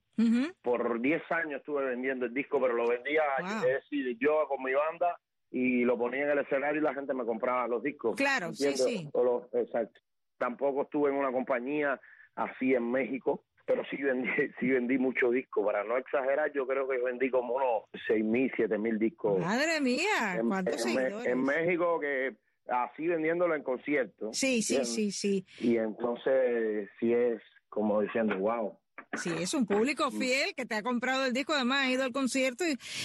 Por 0.62 1.01
10 1.01 1.24
años 1.31 1.62
estuve 1.62 1.86
vendiendo 1.86 2.25
el 2.25 2.34
disco, 2.34 2.62
pero 2.62 2.74
lo 2.74 2.88
vendía, 2.88 3.24
es 3.39 3.62
decir, 3.62 4.17
yo 4.20 4.46
con 4.48 4.63
mi 4.63 4.74
banda 4.74 5.20
y 5.50 5.84
lo 5.84 5.98
ponía 5.98 6.24
en 6.24 6.29
el 6.29 6.39
escenario 6.39 6.79
y 6.79 6.84
la 6.84 6.93
gente 6.93 7.13
me 7.13 7.25
compraba 7.25 7.67
los 7.67 7.81
discos. 7.81 8.15
Claro, 8.15 8.53
sí, 8.53 8.72
sí. 8.77 9.10
exacto. 9.53 10.00
Tampoco 10.38 10.84
estuve 10.84 11.10
en 11.10 11.17
una 11.17 11.31
compañía 11.31 12.00
así 12.36 12.74
en 12.74 12.89
México, 12.91 13.46
pero 13.65 13.84
sí 13.89 13.98
vendí, 13.98 14.29
sí 14.60 14.70
vendí 14.70 14.98
mucho 14.98 15.29
disco. 15.29 15.65
Para 15.65 15.84
no 15.84 15.98
exagerar, 15.98 16.51
yo 16.53 16.65
creo 16.67 16.88
que 16.88 16.98
vendí 17.00 17.29
como 17.29 17.55
unos 17.55 17.84
seis 18.08 18.24
mil, 18.24 18.51
siete 18.55 18.77
mil 18.77 18.98
discos. 18.98 19.39
Madre 19.39 19.81
mía, 19.81 20.36
en, 20.36 20.48
¿cuántos 20.48 20.86
en, 20.86 21.43
México 21.43 22.00
que 22.00 22.36
así 22.67 23.08
vendiéndolo 23.08 23.55
en 23.55 23.63
conciertos. 23.63 24.38
Sí, 24.38 24.62
sí, 24.62 24.86
sí, 24.86 25.12
sí. 25.12 25.46
Y 25.60 25.77
entonces 25.77 26.89
sí 27.00 27.13
es 27.13 27.41
como 27.71 28.01
diciendo, 28.01 28.37
wow. 28.37 28.77
Sí, 29.13 29.31
es 29.39 29.53
un 29.53 29.65
público 29.65 30.09
fiel 30.11 30.53
que 30.55 30.65
te 30.65 30.75
ha 30.75 30.83
comprado 30.83 31.25
el 31.25 31.33
disco, 31.33 31.53
además 31.53 31.85
ha 31.85 31.91
ido 31.91 32.03
al 32.03 32.11
concierto 32.11 32.63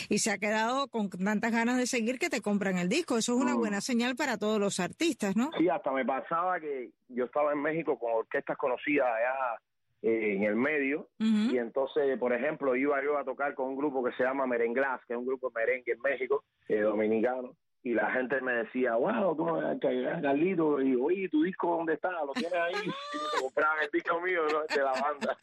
y, 0.08 0.18
se 0.18 0.30
ha 0.30 0.38
quedado 0.38 0.88
con 0.88 1.08
tantas 1.08 1.50
ganas 1.50 1.78
de 1.78 1.86
seguir 1.86 2.18
que 2.18 2.28
te 2.28 2.42
compran 2.42 2.78
el 2.78 2.88
disco. 2.88 3.16
Eso 3.16 3.34
es 3.34 3.40
una 3.40 3.54
mm. 3.54 3.58
buena 3.58 3.80
señal 3.80 4.14
para 4.14 4.36
todos 4.36 4.60
los 4.60 4.78
artistas, 4.78 5.34
¿no? 5.36 5.50
Sí, 5.58 5.68
hasta 5.68 5.90
me 5.92 6.04
pasaba 6.04 6.60
que 6.60 6.90
yo 7.08 7.24
estaba 7.24 7.52
en 7.52 7.62
México 7.62 7.98
con 7.98 8.12
orquestas 8.12 8.56
conocidas 8.56 9.06
allá 9.06 9.60
eh, 10.02 10.34
en 10.36 10.44
el 10.44 10.56
medio 10.56 11.08
y 11.18 11.58
entonces, 11.58 12.18
por 12.18 12.32
ejemplo, 12.32 12.76
iba 12.76 13.02
yo 13.02 13.18
a 13.18 13.24
tocar 13.24 13.54
con 13.54 13.68
un 13.68 13.76
grupo 13.76 14.04
que 14.04 14.12
se 14.12 14.22
llama 14.22 14.46
Merenglás, 14.46 15.00
que 15.06 15.14
es 15.14 15.18
un 15.18 15.26
grupo 15.26 15.48
de 15.48 15.60
merengue 15.60 15.92
en 15.92 16.00
México, 16.00 16.44
eh, 16.68 16.80
dominicano, 16.80 17.56
y 17.86 17.94
la 17.94 18.10
gente 18.10 18.40
me 18.40 18.52
decía, 18.52 18.96
wow, 18.96 19.36
Carlito, 19.80 20.82
y 20.82 20.96
oye, 20.96 21.28
¿tu 21.28 21.44
disco 21.44 21.76
dónde 21.76 21.94
está? 21.94 22.10
¿Lo 22.24 22.32
tienes 22.32 22.52
ahí? 22.52 22.74
Y 22.82 22.88
me 22.88 23.42
compraban 23.42 23.78
el 23.84 23.90
disco 23.92 24.20
mío 24.22 24.40
de 24.68 24.82
la 24.82 24.90
banda. 24.90 25.38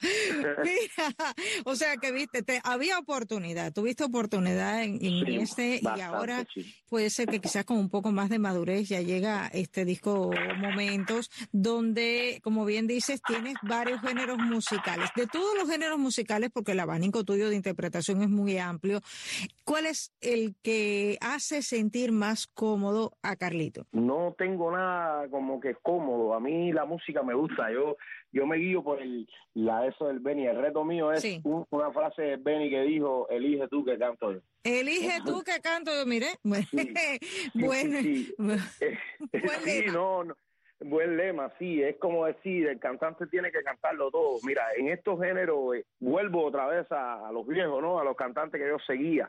o 1.64 1.74
sea 1.74 1.96
que 1.96 2.12
viste, 2.12 2.44
te, 2.44 2.60
había 2.62 3.00
oportunidad, 3.00 3.72
tuviste 3.72 4.04
oportunidad 4.04 4.84
en, 4.84 5.00
este 5.40 5.80
y 5.82 6.00
ahora 6.00 6.46
puede 6.88 7.10
ser 7.10 7.26
que 7.26 7.40
quizás 7.40 7.64
con 7.64 7.78
un 7.78 7.90
poco 7.90 8.12
más 8.12 8.30
de 8.30 8.38
madurez 8.38 8.88
ya 8.88 9.00
llega 9.00 9.48
este 9.48 9.84
disco 9.84 10.30
momentos 10.56 11.32
donde, 11.50 12.38
como 12.44 12.64
bien 12.64 12.86
dices, 12.86 13.20
tienes 13.26 13.56
varios 13.62 14.00
géneros 14.02 14.38
musicales. 14.38 15.10
De 15.16 15.26
todos 15.26 15.56
los 15.58 15.68
géneros 15.68 15.98
musicales, 15.98 16.50
porque 16.54 16.72
el 16.72 16.80
abanico 16.80 17.24
tuyo 17.24 17.50
de 17.50 17.56
interpretación 17.56 18.22
es 18.22 18.28
muy 18.28 18.56
amplio, 18.56 19.00
¿cuál 19.64 19.86
es 19.86 20.12
el 20.20 20.54
que 20.62 21.18
hace 21.20 21.60
sentir 21.60 21.87
sentir 21.88 22.12
más 22.12 22.46
cómodo 22.46 23.12
a 23.22 23.36
Carlito? 23.36 23.86
No 23.92 24.34
tengo 24.36 24.70
nada 24.70 25.26
como 25.30 25.58
que 25.58 25.74
cómodo. 25.74 26.34
A 26.34 26.40
mí 26.40 26.70
la 26.70 26.84
música 26.84 27.22
me 27.22 27.32
gusta. 27.32 27.72
Yo 27.72 27.96
yo 28.30 28.46
me 28.46 28.58
guío 28.58 28.82
por 28.82 29.00
el 29.00 29.26
la 29.54 29.86
eso 29.86 30.08
del 30.08 30.20
Benny. 30.20 30.46
El 30.46 30.60
reto 30.60 30.84
mío 30.84 31.10
es 31.12 31.24
una 31.42 31.90
frase 31.92 32.20
de 32.20 32.36
Benny 32.36 32.68
que 32.68 32.82
dijo, 32.82 33.26
elige 33.30 33.68
tú 33.68 33.86
que 33.86 33.96
canto 33.96 34.32
yo. 34.32 34.40
Elige 34.64 35.20
tú 35.24 35.42
que 35.42 35.58
canto 35.62 35.90
yo, 35.94 36.04
mire. 36.04 36.26
bueno, 37.54 37.98
sí, 39.64 39.84
no, 39.90 40.24
no 40.24 40.36
Buen 40.80 41.16
lema, 41.16 41.50
sí, 41.58 41.82
es 41.82 41.96
como 41.96 42.26
decir, 42.26 42.68
el 42.68 42.78
cantante 42.78 43.26
tiene 43.26 43.50
que 43.50 43.62
cantarlo 43.62 44.12
todo. 44.12 44.38
Mira, 44.44 44.62
en 44.76 44.88
estos 44.88 45.20
géneros, 45.20 45.74
eh, 45.74 45.84
vuelvo 45.98 46.44
otra 46.44 46.66
vez 46.66 46.86
a, 46.90 47.30
los 47.32 47.44
viejos, 47.46 47.82
¿no? 47.82 47.98
A 47.98 48.04
los 48.04 48.16
cantantes 48.16 48.60
que 48.60 48.68
yo 48.68 48.78
seguía, 48.86 49.26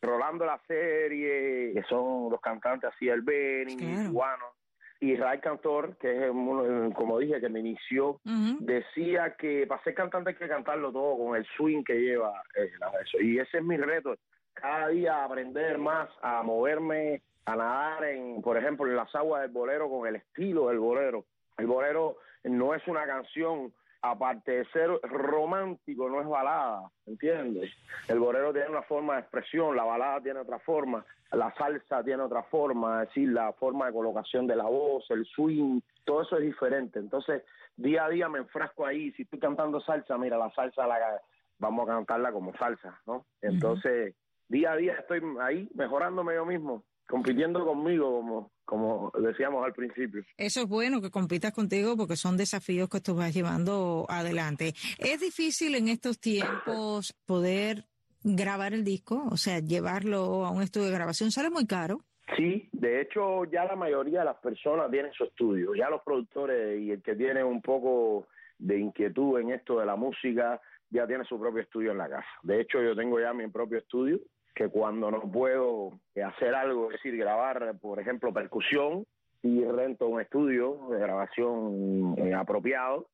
Rolando 0.00 0.46
la 0.46 0.58
serie, 0.66 1.72
que 1.74 1.82
son 1.88 2.30
los 2.30 2.40
cantantes 2.40 2.90
así, 2.94 3.08
el 3.08 3.20
Benny, 3.20 3.76
claro. 3.76 4.54
y 5.00 5.16
Ray 5.16 5.40
Cantor, 5.40 5.98
que 5.98 6.28
es, 6.28 6.32
como 6.94 7.18
dije, 7.18 7.40
que 7.40 7.50
me 7.50 7.60
inició, 7.60 8.18
decía 8.60 9.34
que 9.36 9.66
para 9.66 9.82
ser 9.84 9.94
cantante 9.94 10.30
hay 10.30 10.36
que 10.36 10.48
cantarlo 10.48 10.92
todo 10.92 11.18
con 11.18 11.36
el 11.36 11.44
swing 11.56 11.84
que 11.84 11.94
lleva 11.94 12.42
eh, 12.54 12.70
eso. 13.02 13.20
Y 13.20 13.38
ese 13.38 13.58
es 13.58 13.64
mi 13.64 13.76
reto, 13.76 14.16
cada 14.54 14.88
día 14.88 15.24
aprender 15.24 15.76
más 15.76 16.08
a 16.22 16.42
moverme 16.42 17.20
a 17.46 17.54
nadar 17.54 18.04
en, 18.04 18.42
por 18.42 18.56
ejemplo, 18.56 18.86
en 18.86 18.96
las 18.96 19.14
aguas 19.14 19.42
del 19.42 19.52
bolero 19.52 19.88
con 19.88 20.06
el 20.06 20.16
estilo 20.16 20.68
del 20.68 20.80
bolero. 20.80 21.24
El 21.56 21.66
bolero 21.66 22.16
no 22.42 22.74
es 22.74 22.86
una 22.88 23.06
canción, 23.06 23.72
aparte 24.02 24.50
de 24.52 24.64
ser 24.66 24.90
romántico, 25.02 26.08
no 26.10 26.20
es 26.20 26.26
balada, 26.26 26.90
¿entiendes? 27.06 27.72
El 28.08 28.18
bolero 28.18 28.52
tiene 28.52 28.68
una 28.68 28.82
forma 28.82 29.14
de 29.14 29.20
expresión, 29.20 29.76
la 29.76 29.84
balada 29.84 30.20
tiene 30.20 30.40
otra 30.40 30.58
forma, 30.58 31.04
la 31.32 31.54
salsa 31.54 32.02
tiene 32.02 32.22
otra 32.22 32.42
forma, 32.44 33.02
es 33.02 33.08
decir, 33.08 33.28
la 33.30 33.52
forma 33.52 33.86
de 33.86 33.92
colocación 33.92 34.46
de 34.48 34.56
la 34.56 34.64
voz, 34.64 35.08
el 35.10 35.24
swing, 35.24 35.80
todo 36.04 36.22
eso 36.22 36.36
es 36.38 36.42
diferente. 36.42 36.98
Entonces, 36.98 37.42
día 37.76 38.06
a 38.06 38.08
día 38.08 38.28
me 38.28 38.40
enfrasco 38.40 38.86
ahí. 38.86 39.12
Si 39.12 39.22
estoy 39.22 39.38
cantando 39.38 39.80
salsa, 39.80 40.18
mira, 40.18 40.36
la 40.36 40.50
salsa 40.50 40.86
la 40.86 41.20
vamos 41.58 41.88
a 41.88 41.92
cantarla 41.92 42.32
como 42.32 42.56
salsa, 42.56 43.00
¿no? 43.06 43.24
Entonces, 43.40 44.14
día 44.48 44.72
a 44.72 44.76
día 44.76 44.94
estoy 44.94 45.22
ahí 45.40 45.68
mejorándome 45.74 46.34
yo 46.34 46.44
mismo 46.44 46.82
compitiendo 47.06 47.64
conmigo, 47.64 48.10
como, 48.12 48.52
como 48.64 49.12
decíamos 49.20 49.64
al 49.64 49.72
principio. 49.72 50.22
Eso 50.36 50.62
es 50.62 50.68
bueno 50.68 51.00
que 51.00 51.10
compitas 51.10 51.52
contigo 51.52 51.96
porque 51.96 52.16
son 52.16 52.36
desafíos 52.36 52.88
que 52.88 53.00
tú 53.00 53.14
vas 53.14 53.34
llevando 53.34 54.06
adelante. 54.08 54.74
¿Es 54.98 55.20
difícil 55.20 55.74
en 55.74 55.88
estos 55.88 56.18
tiempos 56.18 57.14
poder 57.24 57.84
grabar 58.22 58.74
el 58.74 58.84
disco? 58.84 59.26
O 59.30 59.36
sea, 59.36 59.60
llevarlo 59.60 60.44
a 60.44 60.50
un 60.50 60.62
estudio 60.62 60.86
de 60.86 60.94
grabación 60.94 61.30
sale 61.30 61.50
muy 61.50 61.66
caro. 61.66 62.00
Sí, 62.36 62.68
de 62.72 63.00
hecho 63.02 63.44
ya 63.44 63.64
la 63.64 63.76
mayoría 63.76 64.20
de 64.20 64.24
las 64.24 64.38
personas 64.38 64.90
tienen 64.90 65.12
su 65.12 65.24
estudio, 65.24 65.74
ya 65.76 65.88
los 65.88 66.02
productores 66.02 66.80
y 66.80 66.90
el 66.90 67.00
que 67.00 67.14
tiene 67.14 67.44
un 67.44 67.62
poco 67.62 68.26
de 68.58 68.80
inquietud 68.80 69.38
en 69.38 69.50
esto 69.50 69.78
de 69.78 69.86
la 69.86 69.94
música 69.94 70.60
ya 70.90 71.06
tiene 71.06 71.24
su 71.24 71.38
propio 71.38 71.62
estudio 71.62 71.92
en 71.92 71.98
la 71.98 72.08
casa. 72.08 72.26
De 72.42 72.60
hecho 72.60 72.82
yo 72.82 72.96
tengo 72.96 73.20
ya 73.20 73.32
mi 73.32 73.46
propio 73.48 73.78
estudio 73.78 74.18
que 74.56 74.70
cuando 74.70 75.10
no 75.10 75.20
puedo 75.20 76.00
hacer 76.24 76.54
algo, 76.54 76.86
es 76.86 76.94
decir, 76.94 77.16
grabar, 77.16 77.76
por 77.78 78.00
ejemplo, 78.00 78.32
percusión, 78.32 79.06
y 79.42 79.64
rento 79.64 80.08
un 80.08 80.20
estudio 80.20 80.88
de 80.90 80.98
grabación 80.98 82.14
eh, 82.18 82.34
apropiado 82.34 83.08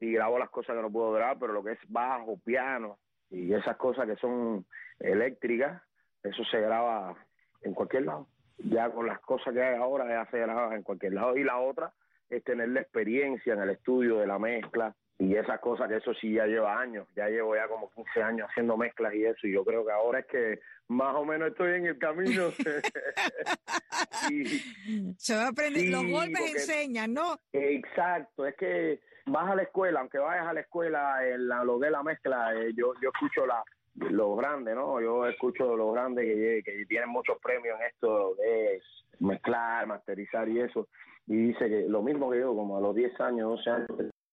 y 0.00 0.12
grabo 0.12 0.38
las 0.38 0.50
cosas 0.50 0.74
que 0.74 0.82
no 0.82 0.90
puedo 0.90 1.12
grabar, 1.12 1.36
pero 1.38 1.52
lo 1.52 1.62
que 1.62 1.72
es 1.72 1.78
bajo, 1.88 2.38
piano 2.38 2.98
y 3.30 3.52
esas 3.52 3.76
cosas 3.76 4.06
que 4.06 4.16
son 4.16 4.66
eléctricas, 4.98 5.80
eso 6.22 6.42
se 6.44 6.60
graba 6.60 7.14
en 7.62 7.74
cualquier 7.74 8.06
lado. 8.06 8.26
Ya 8.58 8.90
con 8.90 9.06
las 9.06 9.20
cosas 9.20 9.54
que 9.54 9.62
hay 9.62 9.76
ahora 9.76 10.08
ya 10.08 10.30
se 10.30 10.38
graba 10.38 10.74
en 10.74 10.82
cualquier 10.82 11.12
lado. 11.12 11.36
Y 11.36 11.44
la 11.44 11.58
otra 11.58 11.92
es 12.28 12.42
tener 12.42 12.70
la 12.70 12.80
experiencia 12.80 13.52
en 13.52 13.60
el 13.60 13.70
estudio 13.70 14.18
de 14.18 14.26
la 14.26 14.38
mezcla, 14.38 14.96
y 15.18 15.34
esas 15.34 15.58
cosas 15.60 15.88
que 15.88 15.96
eso 15.96 16.14
sí 16.14 16.34
ya 16.34 16.46
lleva 16.46 16.80
años, 16.80 17.08
ya 17.16 17.28
llevo 17.28 17.56
ya 17.56 17.66
como 17.66 17.90
15 17.90 18.22
años 18.22 18.48
haciendo 18.48 18.76
mezclas 18.76 19.12
y 19.14 19.24
eso, 19.24 19.48
y 19.48 19.52
yo 19.52 19.64
creo 19.64 19.84
que 19.84 19.90
ahora 19.90 20.20
es 20.20 20.26
que 20.26 20.60
más 20.86 21.12
o 21.16 21.24
menos 21.24 21.48
estoy 21.48 21.74
en 21.74 21.86
el 21.86 21.98
camino. 21.98 22.50
Se 25.16 25.34
va 25.34 25.46
a 25.46 25.48
aprender, 25.48 25.88
los 25.88 26.06
golpes 26.06 26.54
enseñan, 26.54 27.14
¿no? 27.14 27.36
Exacto, 27.52 28.46
es 28.46 28.54
que 28.56 29.00
vas 29.26 29.50
a 29.50 29.56
la 29.56 29.62
escuela, 29.62 29.98
aunque 30.00 30.18
vayas 30.18 30.46
a 30.46 30.52
la 30.52 30.60
escuela, 30.60 31.26
en 31.26 31.48
la, 31.48 31.64
lo 31.64 31.80
de 31.80 31.90
la 31.90 32.04
mezcla, 32.04 32.54
eh, 32.54 32.70
yo, 32.76 32.92
yo 33.02 33.10
escucho 33.12 33.44
la 33.44 33.64
los 34.10 34.38
grandes, 34.38 34.76
¿no? 34.76 35.00
Yo 35.00 35.26
escucho 35.26 35.76
los 35.76 35.92
grandes 35.92 36.24
que, 36.24 36.62
que 36.64 36.86
tienen 36.86 37.08
muchos 37.08 37.36
premios 37.42 37.80
en 37.80 37.86
esto 37.88 38.36
de 38.36 38.80
mezclar, 39.18 39.88
masterizar 39.88 40.48
y 40.48 40.60
eso, 40.60 40.86
y 41.26 41.48
dice 41.48 41.68
que 41.68 41.88
lo 41.88 42.00
mismo 42.02 42.30
que 42.30 42.38
yo, 42.38 42.54
como 42.54 42.78
a 42.78 42.80
los 42.80 42.94
10 42.94 43.20
años, 43.20 43.64
12 43.64 43.70
años, 43.70 43.88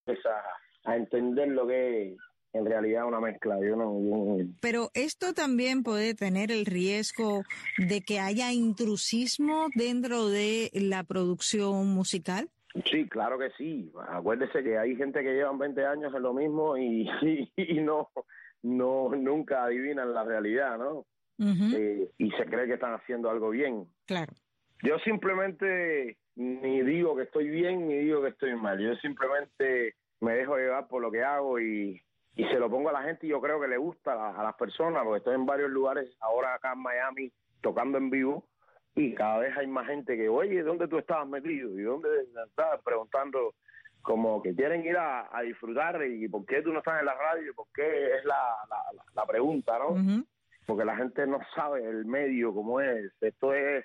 empieza 0.05 0.29
a 0.85 0.95
entender 0.95 1.49
lo 1.49 1.67
que 1.67 2.13
es 2.13 2.17
en 2.55 2.65
realidad 2.65 3.05
una 3.05 3.19
mezcla. 3.19 3.59
Yo 3.61 3.75
no, 3.75 4.37
Pero 4.61 4.89
esto 4.93 5.33
también 5.33 5.83
puede 5.83 6.15
tener 6.15 6.51
el 6.51 6.65
riesgo 6.65 7.43
de 7.77 8.01
que 8.01 8.19
haya 8.19 8.53
intrusismo 8.53 9.67
dentro 9.75 10.29
de 10.29 10.71
la 10.73 11.03
producción 11.03 11.87
musical. 11.93 12.49
Sí, 12.89 13.07
claro 13.07 13.37
que 13.37 13.49
sí. 13.57 13.91
Acuérdese 14.09 14.63
que 14.63 14.77
hay 14.77 14.95
gente 14.95 15.21
que 15.21 15.33
llevan 15.33 15.57
20 15.57 15.85
años 15.85 16.13
en 16.15 16.21
lo 16.21 16.33
mismo 16.33 16.77
y, 16.77 17.09
y, 17.55 17.81
no, 17.81 18.09
no 18.63 19.09
nunca 19.09 19.65
adivinan 19.65 20.13
la 20.13 20.23
realidad, 20.23 20.77
¿no? 20.77 21.05
Eh, 21.37 22.09
y 22.17 22.31
se 22.31 22.45
cree 22.45 22.65
que 22.65 22.75
están 22.75 22.93
haciendo 22.93 23.29
algo 23.29 23.49
bien. 23.49 23.85
Claro. 24.05 24.33
Yo 24.81 24.97
simplemente 24.99 26.17
ni 26.35 26.81
digo 26.81 27.15
que 27.15 27.23
estoy 27.23 27.49
bien 27.49 27.87
ni 27.87 27.95
digo 27.95 28.21
que 28.21 28.29
estoy 28.29 28.55
mal. 28.55 28.79
Yo 28.79 28.95
simplemente 28.95 29.95
me 30.21 30.35
dejo 30.35 30.57
llevar 30.57 30.87
por 30.87 31.01
lo 31.01 31.11
que 31.11 31.23
hago 31.23 31.59
y, 31.59 32.01
y 32.35 32.43
se 32.45 32.59
lo 32.59 32.69
pongo 32.69 32.89
a 32.89 32.93
la 32.93 33.03
gente 33.03 33.25
y 33.25 33.29
yo 33.29 33.41
creo 33.41 33.59
que 33.59 33.67
le 33.67 33.77
gusta 33.77 34.29
a, 34.29 34.43
las 34.43 34.55
personas, 34.55 35.03
porque 35.03 35.19
estoy 35.19 35.35
en 35.35 35.45
varios 35.45 35.69
lugares 35.69 36.15
ahora 36.19 36.53
acá 36.53 36.73
en 36.73 36.79
Miami 36.79 37.31
tocando 37.61 37.97
en 37.97 38.09
vivo 38.09 38.45
y 38.93 39.13
cada 39.13 39.39
vez 39.39 39.57
hay 39.57 39.67
más 39.67 39.87
gente 39.87 40.15
que, 40.15 40.29
oye, 40.29 40.61
¿dónde 40.63 40.87
tú 40.87 40.97
estabas 40.97 41.27
metido? 41.27 41.77
¿Y 41.77 41.83
dónde 41.83 42.09
estabas 42.47 42.81
preguntando? 42.83 43.55
Como 44.01 44.41
que 44.41 44.53
quieren 44.53 44.85
ir 44.85 44.97
a, 44.97 45.27
disfrutar 45.43 45.99
y 46.05 46.27
por 46.27 46.45
qué 46.45 46.61
tú 46.61 46.71
no 46.71 46.79
estás 46.79 46.99
en 46.99 47.07
la 47.07 47.15
radio, 47.15 47.53
por 47.55 47.67
qué 47.73 48.15
es 48.15 48.23
la, 48.25 48.55
la, 49.15 49.25
pregunta, 49.25 49.79
¿no? 49.79 50.23
Porque 50.67 50.85
la 50.85 50.95
gente 50.95 51.25
no 51.25 51.39
sabe 51.55 51.83
el 51.83 52.05
medio 52.05 52.53
como 52.53 52.79
es. 52.79 53.11
Esto 53.19 53.53
es 53.53 53.83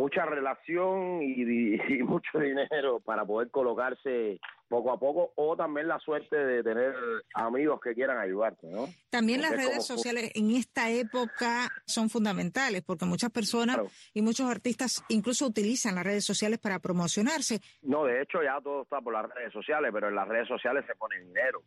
mucha 0.00 0.24
relación 0.24 1.22
y, 1.22 2.02
mucho 2.02 2.38
dinero 2.38 3.00
para 3.00 3.24
poder 3.24 3.50
colocarse 3.50 4.40
poco 4.68 4.92
a 4.92 4.98
poco 4.98 5.32
o 5.36 5.56
también 5.56 5.88
la 5.88 5.98
suerte 5.98 6.36
de 6.36 6.62
tener 6.62 6.94
amigos 7.34 7.80
que 7.82 7.92
quieran 7.92 8.18
ayudarte, 8.18 8.68
¿no? 8.68 8.86
También 9.10 9.42
las 9.42 9.50
redes 9.50 9.84
sociales 9.84 10.30
en 10.34 10.52
esta 10.52 10.90
época 10.90 11.68
son 11.86 12.08
fundamentales 12.08 12.82
porque 12.82 13.04
muchas 13.04 13.30
personas 13.30 13.80
y 14.14 14.22
muchos 14.22 14.48
artistas 14.48 15.02
incluso 15.08 15.46
utilizan 15.46 15.96
las 15.96 16.04
redes 16.04 16.24
sociales 16.24 16.60
para 16.60 16.78
promocionarse. 16.78 17.60
No, 17.82 18.04
de 18.04 18.22
hecho 18.22 18.42
ya 18.42 18.60
todo 18.62 18.82
está 18.82 19.00
por 19.00 19.12
las 19.12 19.28
redes 19.34 19.52
sociales, 19.52 19.90
pero 19.92 20.08
en 20.08 20.14
las 20.14 20.28
redes 20.28 20.46
sociales 20.46 20.84
se 20.86 20.94
pone 20.94 21.18
dinero. 21.18 21.62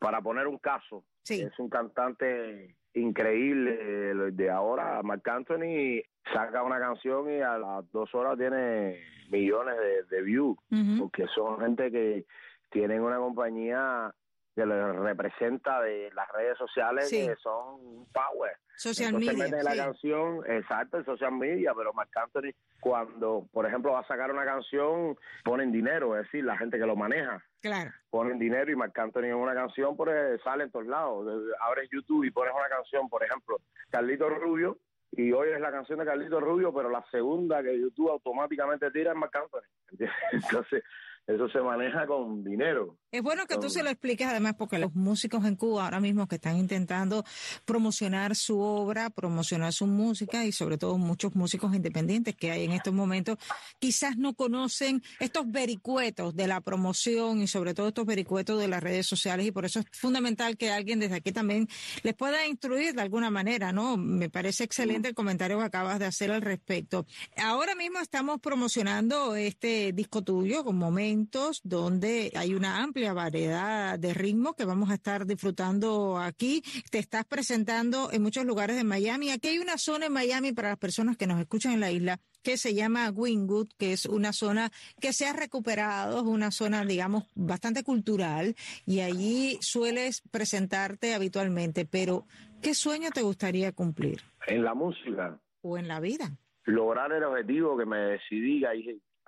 Para 0.00 0.20
poner 0.20 0.46
un 0.46 0.58
caso, 0.58 1.04
es 1.28 1.58
un 1.58 1.68
cantante 1.68 2.76
increíble 2.94 4.32
de 4.32 4.50
ahora, 4.50 5.02
Marc 5.02 5.26
Anthony 5.28 6.02
saca 6.32 6.62
una 6.62 6.78
canción 6.78 7.30
y 7.30 7.40
a 7.40 7.58
las 7.58 7.90
dos 7.92 8.14
horas 8.14 8.36
tiene 8.36 8.98
millones 9.30 9.76
de, 10.10 10.22
views, 10.22 10.56
porque 10.98 11.26
son 11.34 11.60
gente 11.60 11.90
que 11.90 12.24
tienen 12.70 13.02
una 13.02 13.18
compañía 13.18 14.12
que 14.58 14.66
les 14.66 14.96
representa 14.96 15.80
de 15.82 16.10
las 16.14 16.26
redes 16.32 16.58
sociales 16.58 17.08
que 17.08 17.36
son 17.36 18.06
power. 18.12 18.56
Social 18.74 19.14
media. 19.14 19.62
la 19.62 19.76
canción, 19.76 20.42
exacto, 20.46 20.98
en 20.98 21.04
social 21.04 21.32
media, 21.32 21.72
pero 21.76 21.92
Marc 21.92 22.16
Anthony, 22.16 22.50
cuando, 22.80 23.46
por 23.52 23.66
ejemplo, 23.66 23.92
va 23.92 24.00
a 24.00 24.06
sacar 24.06 24.32
una 24.32 24.44
canción, 24.44 25.16
ponen 25.44 25.70
dinero, 25.70 26.16
es 26.16 26.24
decir, 26.24 26.44
la 26.44 26.56
gente 26.56 26.76
que 26.76 26.86
lo 26.86 26.96
maneja. 26.96 27.42
Claro. 27.60 27.90
Ponen 28.10 28.38
dinero 28.38 28.70
y 28.70 28.76
Marc 28.76 28.98
Anthony 28.98 29.26
en 29.26 29.34
una 29.34 29.54
canción, 29.54 29.96
pues 29.96 30.40
sale 30.42 30.64
en 30.64 30.72
todos 30.72 30.86
lados. 30.86 31.26
Abres 31.60 31.88
YouTube 31.92 32.24
y 32.24 32.30
pones 32.32 32.52
una 32.54 32.68
canción, 32.68 33.08
por 33.08 33.22
ejemplo, 33.22 33.60
Carlito 33.90 34.28
Rubio, 34.28 34.78
y 35.12 35.32
hoy 35.32 35.50
es 35.50 35.60
la 35.60 35.70
canción 35.70 36.00
de 36.00 36.04
Carlito 36.04 36.40
Rubio, 36.40 36.72
pero 36.74 36.90
la 36.90 37.04
segunda 37.10 37.62
que 37.62 37.78
YouTube 37.78 38.10
automáticamente 38.10 38.90
tira 38.90 39.12
es 39.12 39.16
Marc 39.16 39.36
Anthony. 39.36 39.98
Entonces, 40.32 40.82
eso 41.28 41.46
se 41.50 41.60
maneja 41.60 42.06
con 42.06 42.42
dinero. 42.42 42.96
Es 43.10 43.22
bueno 43.22 43.46
que 43.46 43.56
tú 43.56 43.70
se 43.70 43.82
lo 43.82 43.88
expliques 43.88 44.26
además 44.26 44.54
porque 44.58 44.78
los 44.78 44.94
músicos 44.94 45.46
en 45.46 45.56
Cuba 45.56 45.84
ahora 45.84 45.98
mismo 45.98 46.28
que 46.28 46.34
están 46.34 46.58
intentando 46.58 47.24
promocionar 47.64 48.36
su 48.36 48.60
obra, 48.60 49.08
promocionar 49.08 49.72
su 49.72 49.86
música 49.86 50.44
y 50.44 50.52
sobre 50.52 50.76
todo 50.76 50.98
muchos 50.98 51.34
músicos 51.34 51.74
independientes 51.74 52.36
que 52.36 52.50
hay 52.50 52.64
en 52.64 52.72
estos 52.72 52.92
momentos 52.92 53.38
quizás 53.78 54.18
no 54.18 54.34
conocen 54.34 55.02
estos 55.20 55.50
vericuetos 55.50 56.36
de 56.36 56.48
la 56.48 56.60
promoción 56.60 57.40
y 57.40 57.46
sobre 57.46 57.72
todo 57.72 57.88
estos 57.88 58.04
vericuetos 58.04 58.60
de 58.60 58.68
las 58.68 58.82
redes 58.82 59.06
sociales 59.06 59.46
y 59.46 59.52
por 59.52 59.64
eso 59.64 59.80
es 59.80 59.86
fundamental 59.90 60.58
que 60.58 60.70
alguien 60.70 61.00
desde 61.00 61.14
aquí 61.14 61.32
también 61.32 61.66
les 62.02 62.12
pueda 62.12 62.46
instruir 62.46 62.92
de 62.92 63.00
alguna 63.00 63.30
manera, 63.30 63.72
¿no? 63.72 63.96
Me 63.96 64.28
parece 64.28 64.64
excelente 64.64 65.08
el 65.08 65.14
comentario 65.14 65.56
que 65.58 65.64
acabas 65.64 65.98
de 65.98 66.04
hacer 66.04 66.30
al 66.30 66.42
respecto. 66.42 67.06
Ahora 67.38 67.74
mismo 67.74 68.00
estamos 68.00 68.38
promocionando 68.38 69.34
este 69.34 69.94
disco 69.94 70.20
tuyo 70.20 70.62
con 70.62 70.76
momentos 70.76 71.62
donde 71.64 72.32
hay 72.34 72.52
una 72.52 72.82
amplia 72.82 72.97
variedad 73.12 73.98
de 73.98 74.14
ritmos 74.14 74.54
que 74.56 74.64
vamos 74.64 74.90
a 74.90 74.94
estar 74.94 75.26
disfrutando 75.26 76.18
aquí. 76.18 76.62
Te 76.90 76.98
estás 76.98 77.24
presentando 77.24 78.10
en 78.12 78.22
muchos 78.22 78.44
lugares 78.44 78.76
de 78.76 78.84
Miami. 78.84 79.30
Aquí 79.30 79.48
hay 79.48 79.58
una 79.58 79.78
zona 79.78 80.06
en 80.06 80.12
Miami 80.12 80.52
para 80.52 80.70
las 80.70 80.78
personas 80.78 81.16
que 81.16 81.26
nos 81.26 81.40
escuchan 81.40 81.72
en 81.72 81.80
la 81.80 81.90
isla 81.90 82.20
que 82.42 82.56
se 82.56 82.74
llama 82.74 83.10
Wingwood, 83.10 83.68
que 83.78 83.92
es 83.92 84.06
una 84.06 84.32
zona 84.32 84.70
que 85.00 85.12
se 85.12 85.26
ha 85.26 85.32
recuperado, 85.32 86.18
es 86.18 86.24
una 86.24 86.50
zona, 86.50 86.84
digamos, 86.84 87.24
bastante 87.34 87.82
cultural 87.82 88.54
y 88.86 89.00
allí 89.00 89.58
sueles 89.60 90.22
presentarte 90.30 91.14
habitualmente. 91.14 91.84
Pero, 91.84 92.26
¿qué 92.62 92.74
sueño 92.74 93.10
te 93.10 93.22
gustaría 93.22 93.72
cumplir? 93.72 94.22
En 94.46 94.64
la 94.64 94.74
música. 94.74 95.38
O 95.62 95.78
en 95.78 95.88
la 95.88 96.00
vida. 96.00 96.36
Lograr 96.64 97.12
el 97.12 97.24
objetivo 97.24 97.76
que 97.76 97.86
me 97.86 97.98
decidí, 97.98 98.64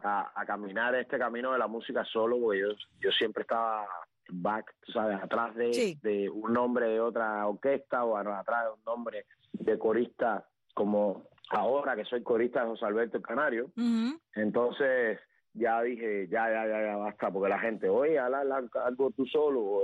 ahí 0.02 0.26
a, 0.34 0.46
caminar 0.46 0.94
este 0.94 1.18
camino 1.18 1.52
de 1.52 1.58
la 1.58 1.66
música 1.66 2.04
solo, 2.04 2.38
porque 2.40 2.60
yo, 2.60 2.68
yo 3.00 3.10
siempre 3.12 3.42
estaba 3.42 3.86
back, 4.28 4.74
tú 4.80 4.92
sabes, 4.92 5.22
atrás 5.22 5.54
de, 5.54 5.98
de 6.02 6.30
un 6.30 6.52
nombre 6.52 6.86
de 6.86 7.00
otra 7.00 7.46
orquesta 7.46 8.04
o 8.04 8.16
atrás 8.16 8.64
de 8.64 8.70
un 8.70 8.84
nombre 8.84 9.26
de 9.52 9.78
corista 9.78 10.44
como 10.74 11.24
ahora 11.50 11.96
que 11.96 12.04
soy 12.04 12.22
corista 12.22 12.60
de 12.60 12.68
José 12.68 12.86
Alberto 12.86 13.20
Canario. 13.20 13.70
Entonces 14.34 15.18
ya 15.52 15.82
dije, 15.82 16.28
ya, 16.28 16.48
ya, 16.48 16.66
ya, 16.66 16.82
ya 16.82 16.96
basta, 16.96 17.30
porque 17.30 17.48
la 17.48 17.58
gente, 17.58 17.88
oye, 17.88 18.18
haz 18.18 18.32
algo 18.32 19.10
tú 19.10 19.26
solo, 19.26 19.82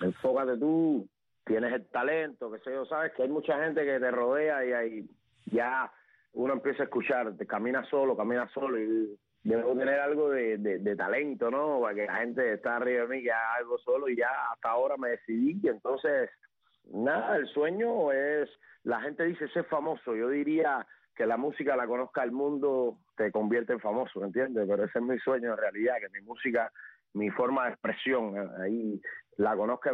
enfócate 0.00 0.58
tú, 0.58 1.08
tienes 1.44 1.72
el 1.72 1.86
talento, 1.86 2.50
que 2.50 2.58
sé 2.60 2.72
yo, 2.72 2.84
sabes 2.86 3.12
que 3.12 3.22
hay 3.22 3.28
mucha 3.28 3.62
gente 3.62 3.84
que 3.84 4.00
te 4.00 4.10
rodea 4.10 4.66
y 4.66 4.72
ahí 4.72 5.10
ya 5.46 5.90
uno 6.32 6.54
empieza 6.54 6.82
a 6.82 6.86
escuchar, 6.86 7.36
te 7.36 7.46
camina 7.46 7.84
solo, 7.84 8.16
camina 8.16 8.48
solo 8.52 8.78
y 8.80 9.16
debo 9.44 9.76
tener 9.76 10.00
algo 10.00 10.30
de, 10.30 10.56
de, 10.56 10.96
talento, 10.96 11.50
¿no? 11.50 11.80
Para 11.80 11.94
que 11.94 12.06
la 12.06 12.16
gente 12.16 12.54
está 12.54 12.76
arriba 12.76 13.02
de 13.02 13.08
mí, 13.08 13.22
que 13.22 13.30
algo 13.30 13.78
solo 13.78 14.08
y 14.08 14.16
ya 14.16 14.28
hasta 14.52 14.70
ahora 14.70 14.96
me 14.96 15.10
decidí. 15.10 15.60
Y 15.62 15.68
entonces, 15.68 16.30
nada, 16.90 17.36
el 17.36 17.46
sueño 17.48 18.10
es, 18.10 18.48
la 18.84 19.00
gente 19.02 19.24
dice 19.24 19.46
ser 19.48 19.64
famoso. 19.64 20.16
Yo 20.16 20.30
diría 20.30 20.86
que 21.14 21.26
la 21.26 21.36
música 21.36 21.76
la 21.76 21.86
conozca 21.86 22.24
el 22.24 22.32
mundo, 22.32 22.98
te 23.16 23.30
convierte 23.30 23.74
en 23.74 23.80
famoso, 23.80 24.24
¿entiendes? 24.24 24.66
Pero 24.66 24.84
ese 24.84 24.98
es 24.98 25.04
mi 25.04 25.18
sueño 25.18 25.52
en 25.52 25.58
realidad, 25.58 25.96
que 26.00 26.08
mi 26.08 26.24
música, 26.24 26.72
mi 27.12 27.30
forma 27.30 27.66
de 27.66 27.72
expresión, 27.72 28.36
eh, 28.36 28.62
ahí 28.62 29.02
la 29.36 29.54
conozca 29.56 29.90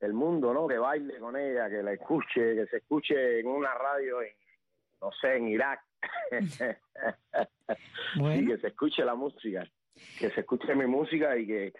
el 0.00 0.12
mundo, 0.12 0.52
¿no? 0.52 0.66
Que 0.66 0.76
baile 0.76 1.18
con 1.20 1.36
ella, 1.36 1.70
que 1.70 1.84
la 1.84 1.92
escuche, 1.92 2.56
que 2.56 2.66
se 2.66 2.78
escuche 2.78 3.38
en 3.38 3.46
una 3.46 3.72
radio, 3.74 4.22
en, 4.22 4.34
no 5.00 5.12
sé, 5.12 5.36
en 5.36 5.48
Irak, 5.48 5.80
y 8.16 8.46
que 8.46 8.58
se 8.58 8.68
escuche 8.68 9.04
la 9.04 9.14
música, 9.14 9.66
que 10.18 10.30
se 10.30 10.40
escuche 10.40 10.74
mi 10.74 10.86
música 10.86 11.36
y 11.38 11.46
que 11.46 11.72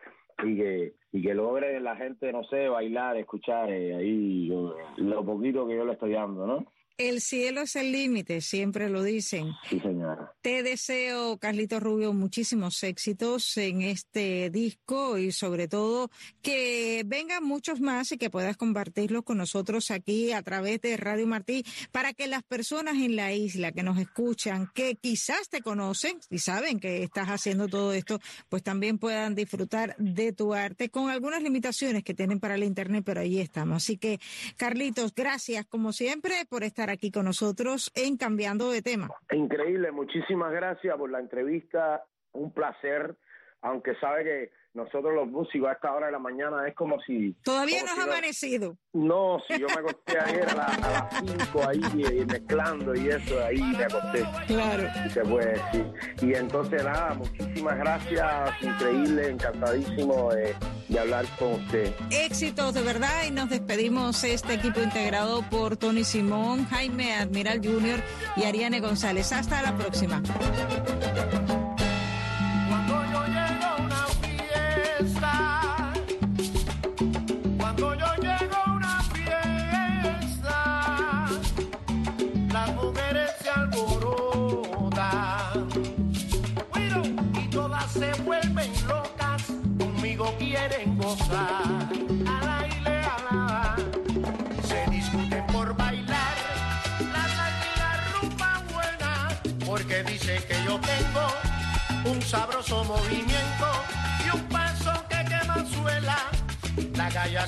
y 0.44 0.56
que 0.56 0.94
y 1.12 1.22
que 1.22 1.34
logre 1.34 1.80
la 1.80 1.96
gente, 1.96 2.32
no 2.32 2.44
sé, 2.44 2.68
bailar, 2.68 3.16
escuchar 3.16 3.70
eh, 3.70 3.94
ahí 3.94 4.48
lo 4.96 5.24
poquito 5.24 5.66
que 5.66 5.76
yo 5.76 5.84
le 5.84 5.92
estoy 5.92 6.12
dando, 6.12 6.46
¿no? 6.46 6.66
El 6.98 7.20
cielo 7.20 7.60
es 7.60 7.76
el 7.76 7.92
límite, 7.92 8.40
siempre 8.40 8.88
lo 8.88 9.04
dicen. 9.04 9.52
Sí, 9.70 9.78
señora. 9.78 10.32
Te 10.42 10.64
deseo, 10.64 11.38
Carlito 11.38 11.78
Rubio, 11.78 12.12
muchísimos 12.12 12.82
éxitos 12.82 13.56
en 13.56 13.82
este 13.82 14.50
disco 14.50 15.16
y 15.16 15.30
sobre 15.30 15.68
todo 15.68 16.10
que 16.42 17.04
vengan 17.06 17.44
muchos 17.44 17.80
más 17.80 18.10
y 18.10 18.18
que 18.18 18.30
puedas 18.30 18.56
compartirlos 18.56 19.22
con 19.22 19.38
nosotros 19.38 19.92
aquí 19.92 20.32
a 20.32 20.42
través 20.42 20.80
de 20.80 20.96
Radio 20.96 21.28
Martí 21.28 21.64
para 21.92 22.14
que 22.14 22.26
las 22.26 22.42
personas 22.42 22.96
en 22.96 23.14
la 23.14 23.32
isla 23.32 23.70
que 23.70 23.84
nos 23.84 23.98
escuchan, 23.98 24.68
que 24.74 24.96
quizás 24.96 25.48
te 25.48 25.60
conocen 25.60 26.18
y 26.30 26.40
saben 26.40 26.80
que 26.80 27.04
estás 27.04 27.28
haciendo 27.28 27.68
todo 27.68 27.92
esto, 27.92 28.18
pues 28.48 28.64
también 28.64 28.98
puedan 28.98 29.36
disfrutar 29.36 29.94
de 29.98 30.32
tu 30.32 30.52
arte 30.52 30.88
con 30.88 31.10
algunas 31.10 31.44
limitaciones 31.44 32.02
que 32.02 32.14
tienen 32.14 32.40
para 32.40 32.56
el 32.56 32.64
Internet, 32.64 33.04
pero 33.06 33.20
ahí 33.20 33.38
estamos. 33.38 33.84
Así 33.84 33.98
que, 33.98 34.18
Carlitos, 34.56 35.14
gracias 35.14 35.64
como 35.64 35.92
siempre 35.92 36.44
por 36.48 36.64
estar 36.64 36.87
aquí 36.90 37.10
con 37.10 37.24
nosotros 37.24 37.90
en 37.94 38.16
Cambiando 38.16 38.70
de 38.70 38.82
Tema. 38.82 39.08
Increíble, 39.32 39.92
muchísimas 39.92 40.52
gracias 40.52 40.96
por 40.96 41.10
la 41.10 41.20
entrevista, 41.20 42.04
un 42.32 42.52
placer, 42.52 43.16
aunque 43.62 43.94
sabe 43.96 44.24
que 44.24 44.50
nosotros 44.78 45.12
los 45.12 45.26
músicos 45.26 45.68
a 45.68 45.72
esta 45.72 45.92
hora 45.92 46.06
de 46.06 46.12
la 46.12 46.18
mañana 46.20 46.66
es 46.66 46.74
como 46.74 47.00
si... 47.02 47.34
Todavía 47.42 47.82
no 47.82 48.00
ha 48.00 48.04
amanecido. 48.04 48.76
No, 48.92 49.38
si 49.46 49.58
yo 49.58 49.66
me 49.66 49.74
acosté 49.74 50.18
ayer 50.18 50.48
a, 50.48 50.54
las 50.54 51.20
5 51.52 51.68
ahí 51.68 51.80
eh, 52.04 52.24
mezclando 52.24 52.94
y 52.94 53.08
eso, 53.08 53.44
ahí 53.44 53.60
me 53.60 53.84
acosté. 53.84 54.24
Claro. 54.46 54.88
Y 55.04 55.10
se 55.10 55.20
puede 55.22 55.52
decir. 55.52 55.92
Y 56.22 56.34
entonces 56.34 56.84
nada, 56.84 57.14
muchísimas 57.14 57.78
gracias, 57.78 58.62
increíble, 58.62 59.30
encantadísimo 59.30 60.32
de, 60.32 60.54
de 60.88 60.98
hablar 60.98 61.24
con 61.38 61.54
usted. 61.54 61.92
Éxitos 62.10 62.72
de 62.72 62.82
verdad 62.82 63.24
y 63.26 63.32
nos 63.32 63.50
despedimos 63.50 64.22
este 64.22 64.54
equipo 64.54 64.80
integrado 64.80 65.42
por 65.50 65.76
Tony 65.76 66.04
Simón, 66.04 66.66
Jaime 66.66 67.14
Admiral 67.14 67.58
Jr. 67.58 68.00
y 68.36 68.44
Ariane 68.44 68.80
González. 68.80 69.32
Hasta 69.32 69.60
la 69.60 69.76
próxima. 69.76 70.22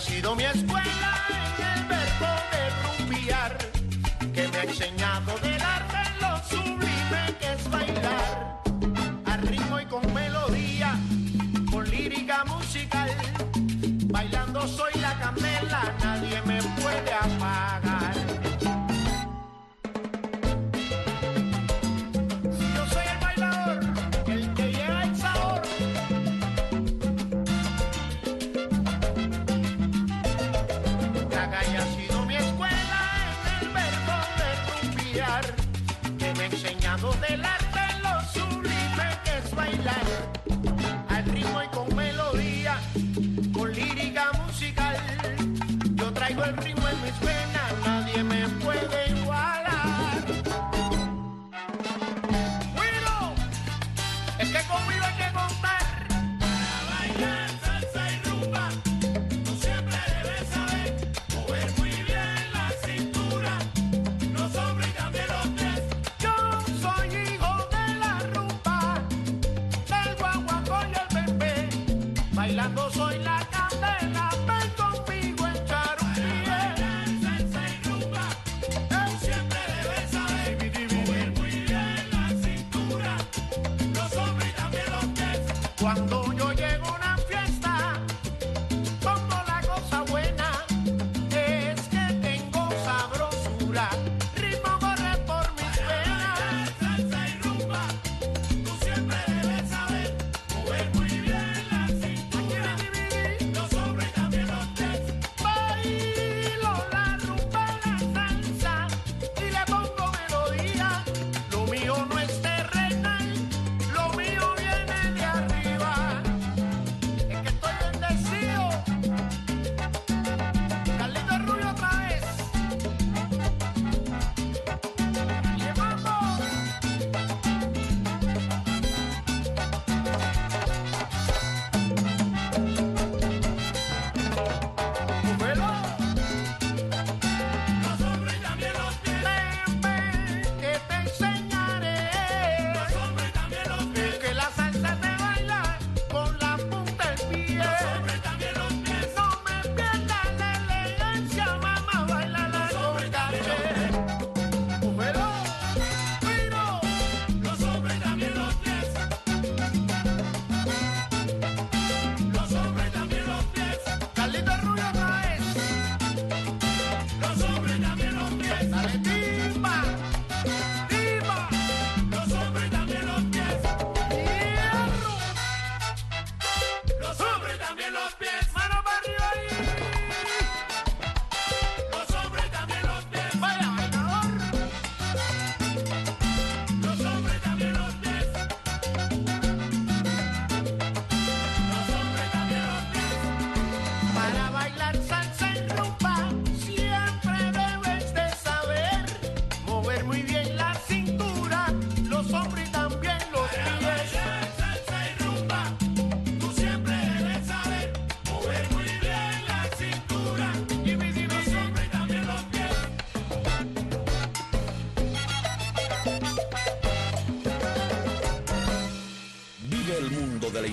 sido 0.01 0.35
mi 0.35 0.45
escuela 0.45 1.27
en 1.29 1.79
el 1.79 1.85
verbo 1.85 2.27
de 2.53 3.05
rumbiar 3.05 3.59
que 4.33 4.49
me 4.49 4.59
ha 4.59 4.67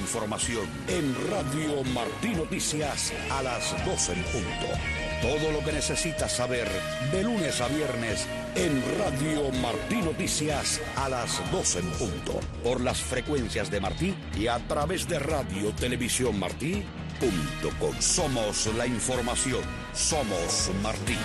información 0.07 0.65
en 0.87 1.13
Radio 1.29 1.83
Martí 1.93 2.29
Noticias 2.29 3.11
a 3.29 3.43
las 3.43 3.75
12 3.85 4.13
en 4.13 4.23
punto. 4.23 4.67
Todo 5.21 5.51
lo 5.51 5.59
que 5.65 5.73
necesitas 5.73 6.31
saber 6.31 6.65
de 7.11 7.23
lunes 7.23 7.59
a 7.59 7.67
viernes 7.67 8.25
en 8.55 8.81
Radio 8.99 9.51
Martí 9.61 9.97
Noticias 9.97 10.79
a 10.95 11.09
las 11.09 11.51
12 11.51 11.79
en 11.79 11.89
punto. 11.91 12.39
Por 12.63 12.79
las 12.79 13.01
frecuencias 13.01 13.69
de 13.69 13.81
Martí 13.81 14.15
y 14.37 14.47
a 14.47 14.65
través 14.69 15.09
de 15.09 15.19
Radio 15.19 15.73
Televisión 15.73 16.39
Martí. 16.39 16.85
Punto 17.19 17.77
com. 17.77 17.93
Somos 17.99 18.67
la 18.77 18.87
información. 18.87 19.61
Somos 19.93 20.71
Martí. 20.81 21.17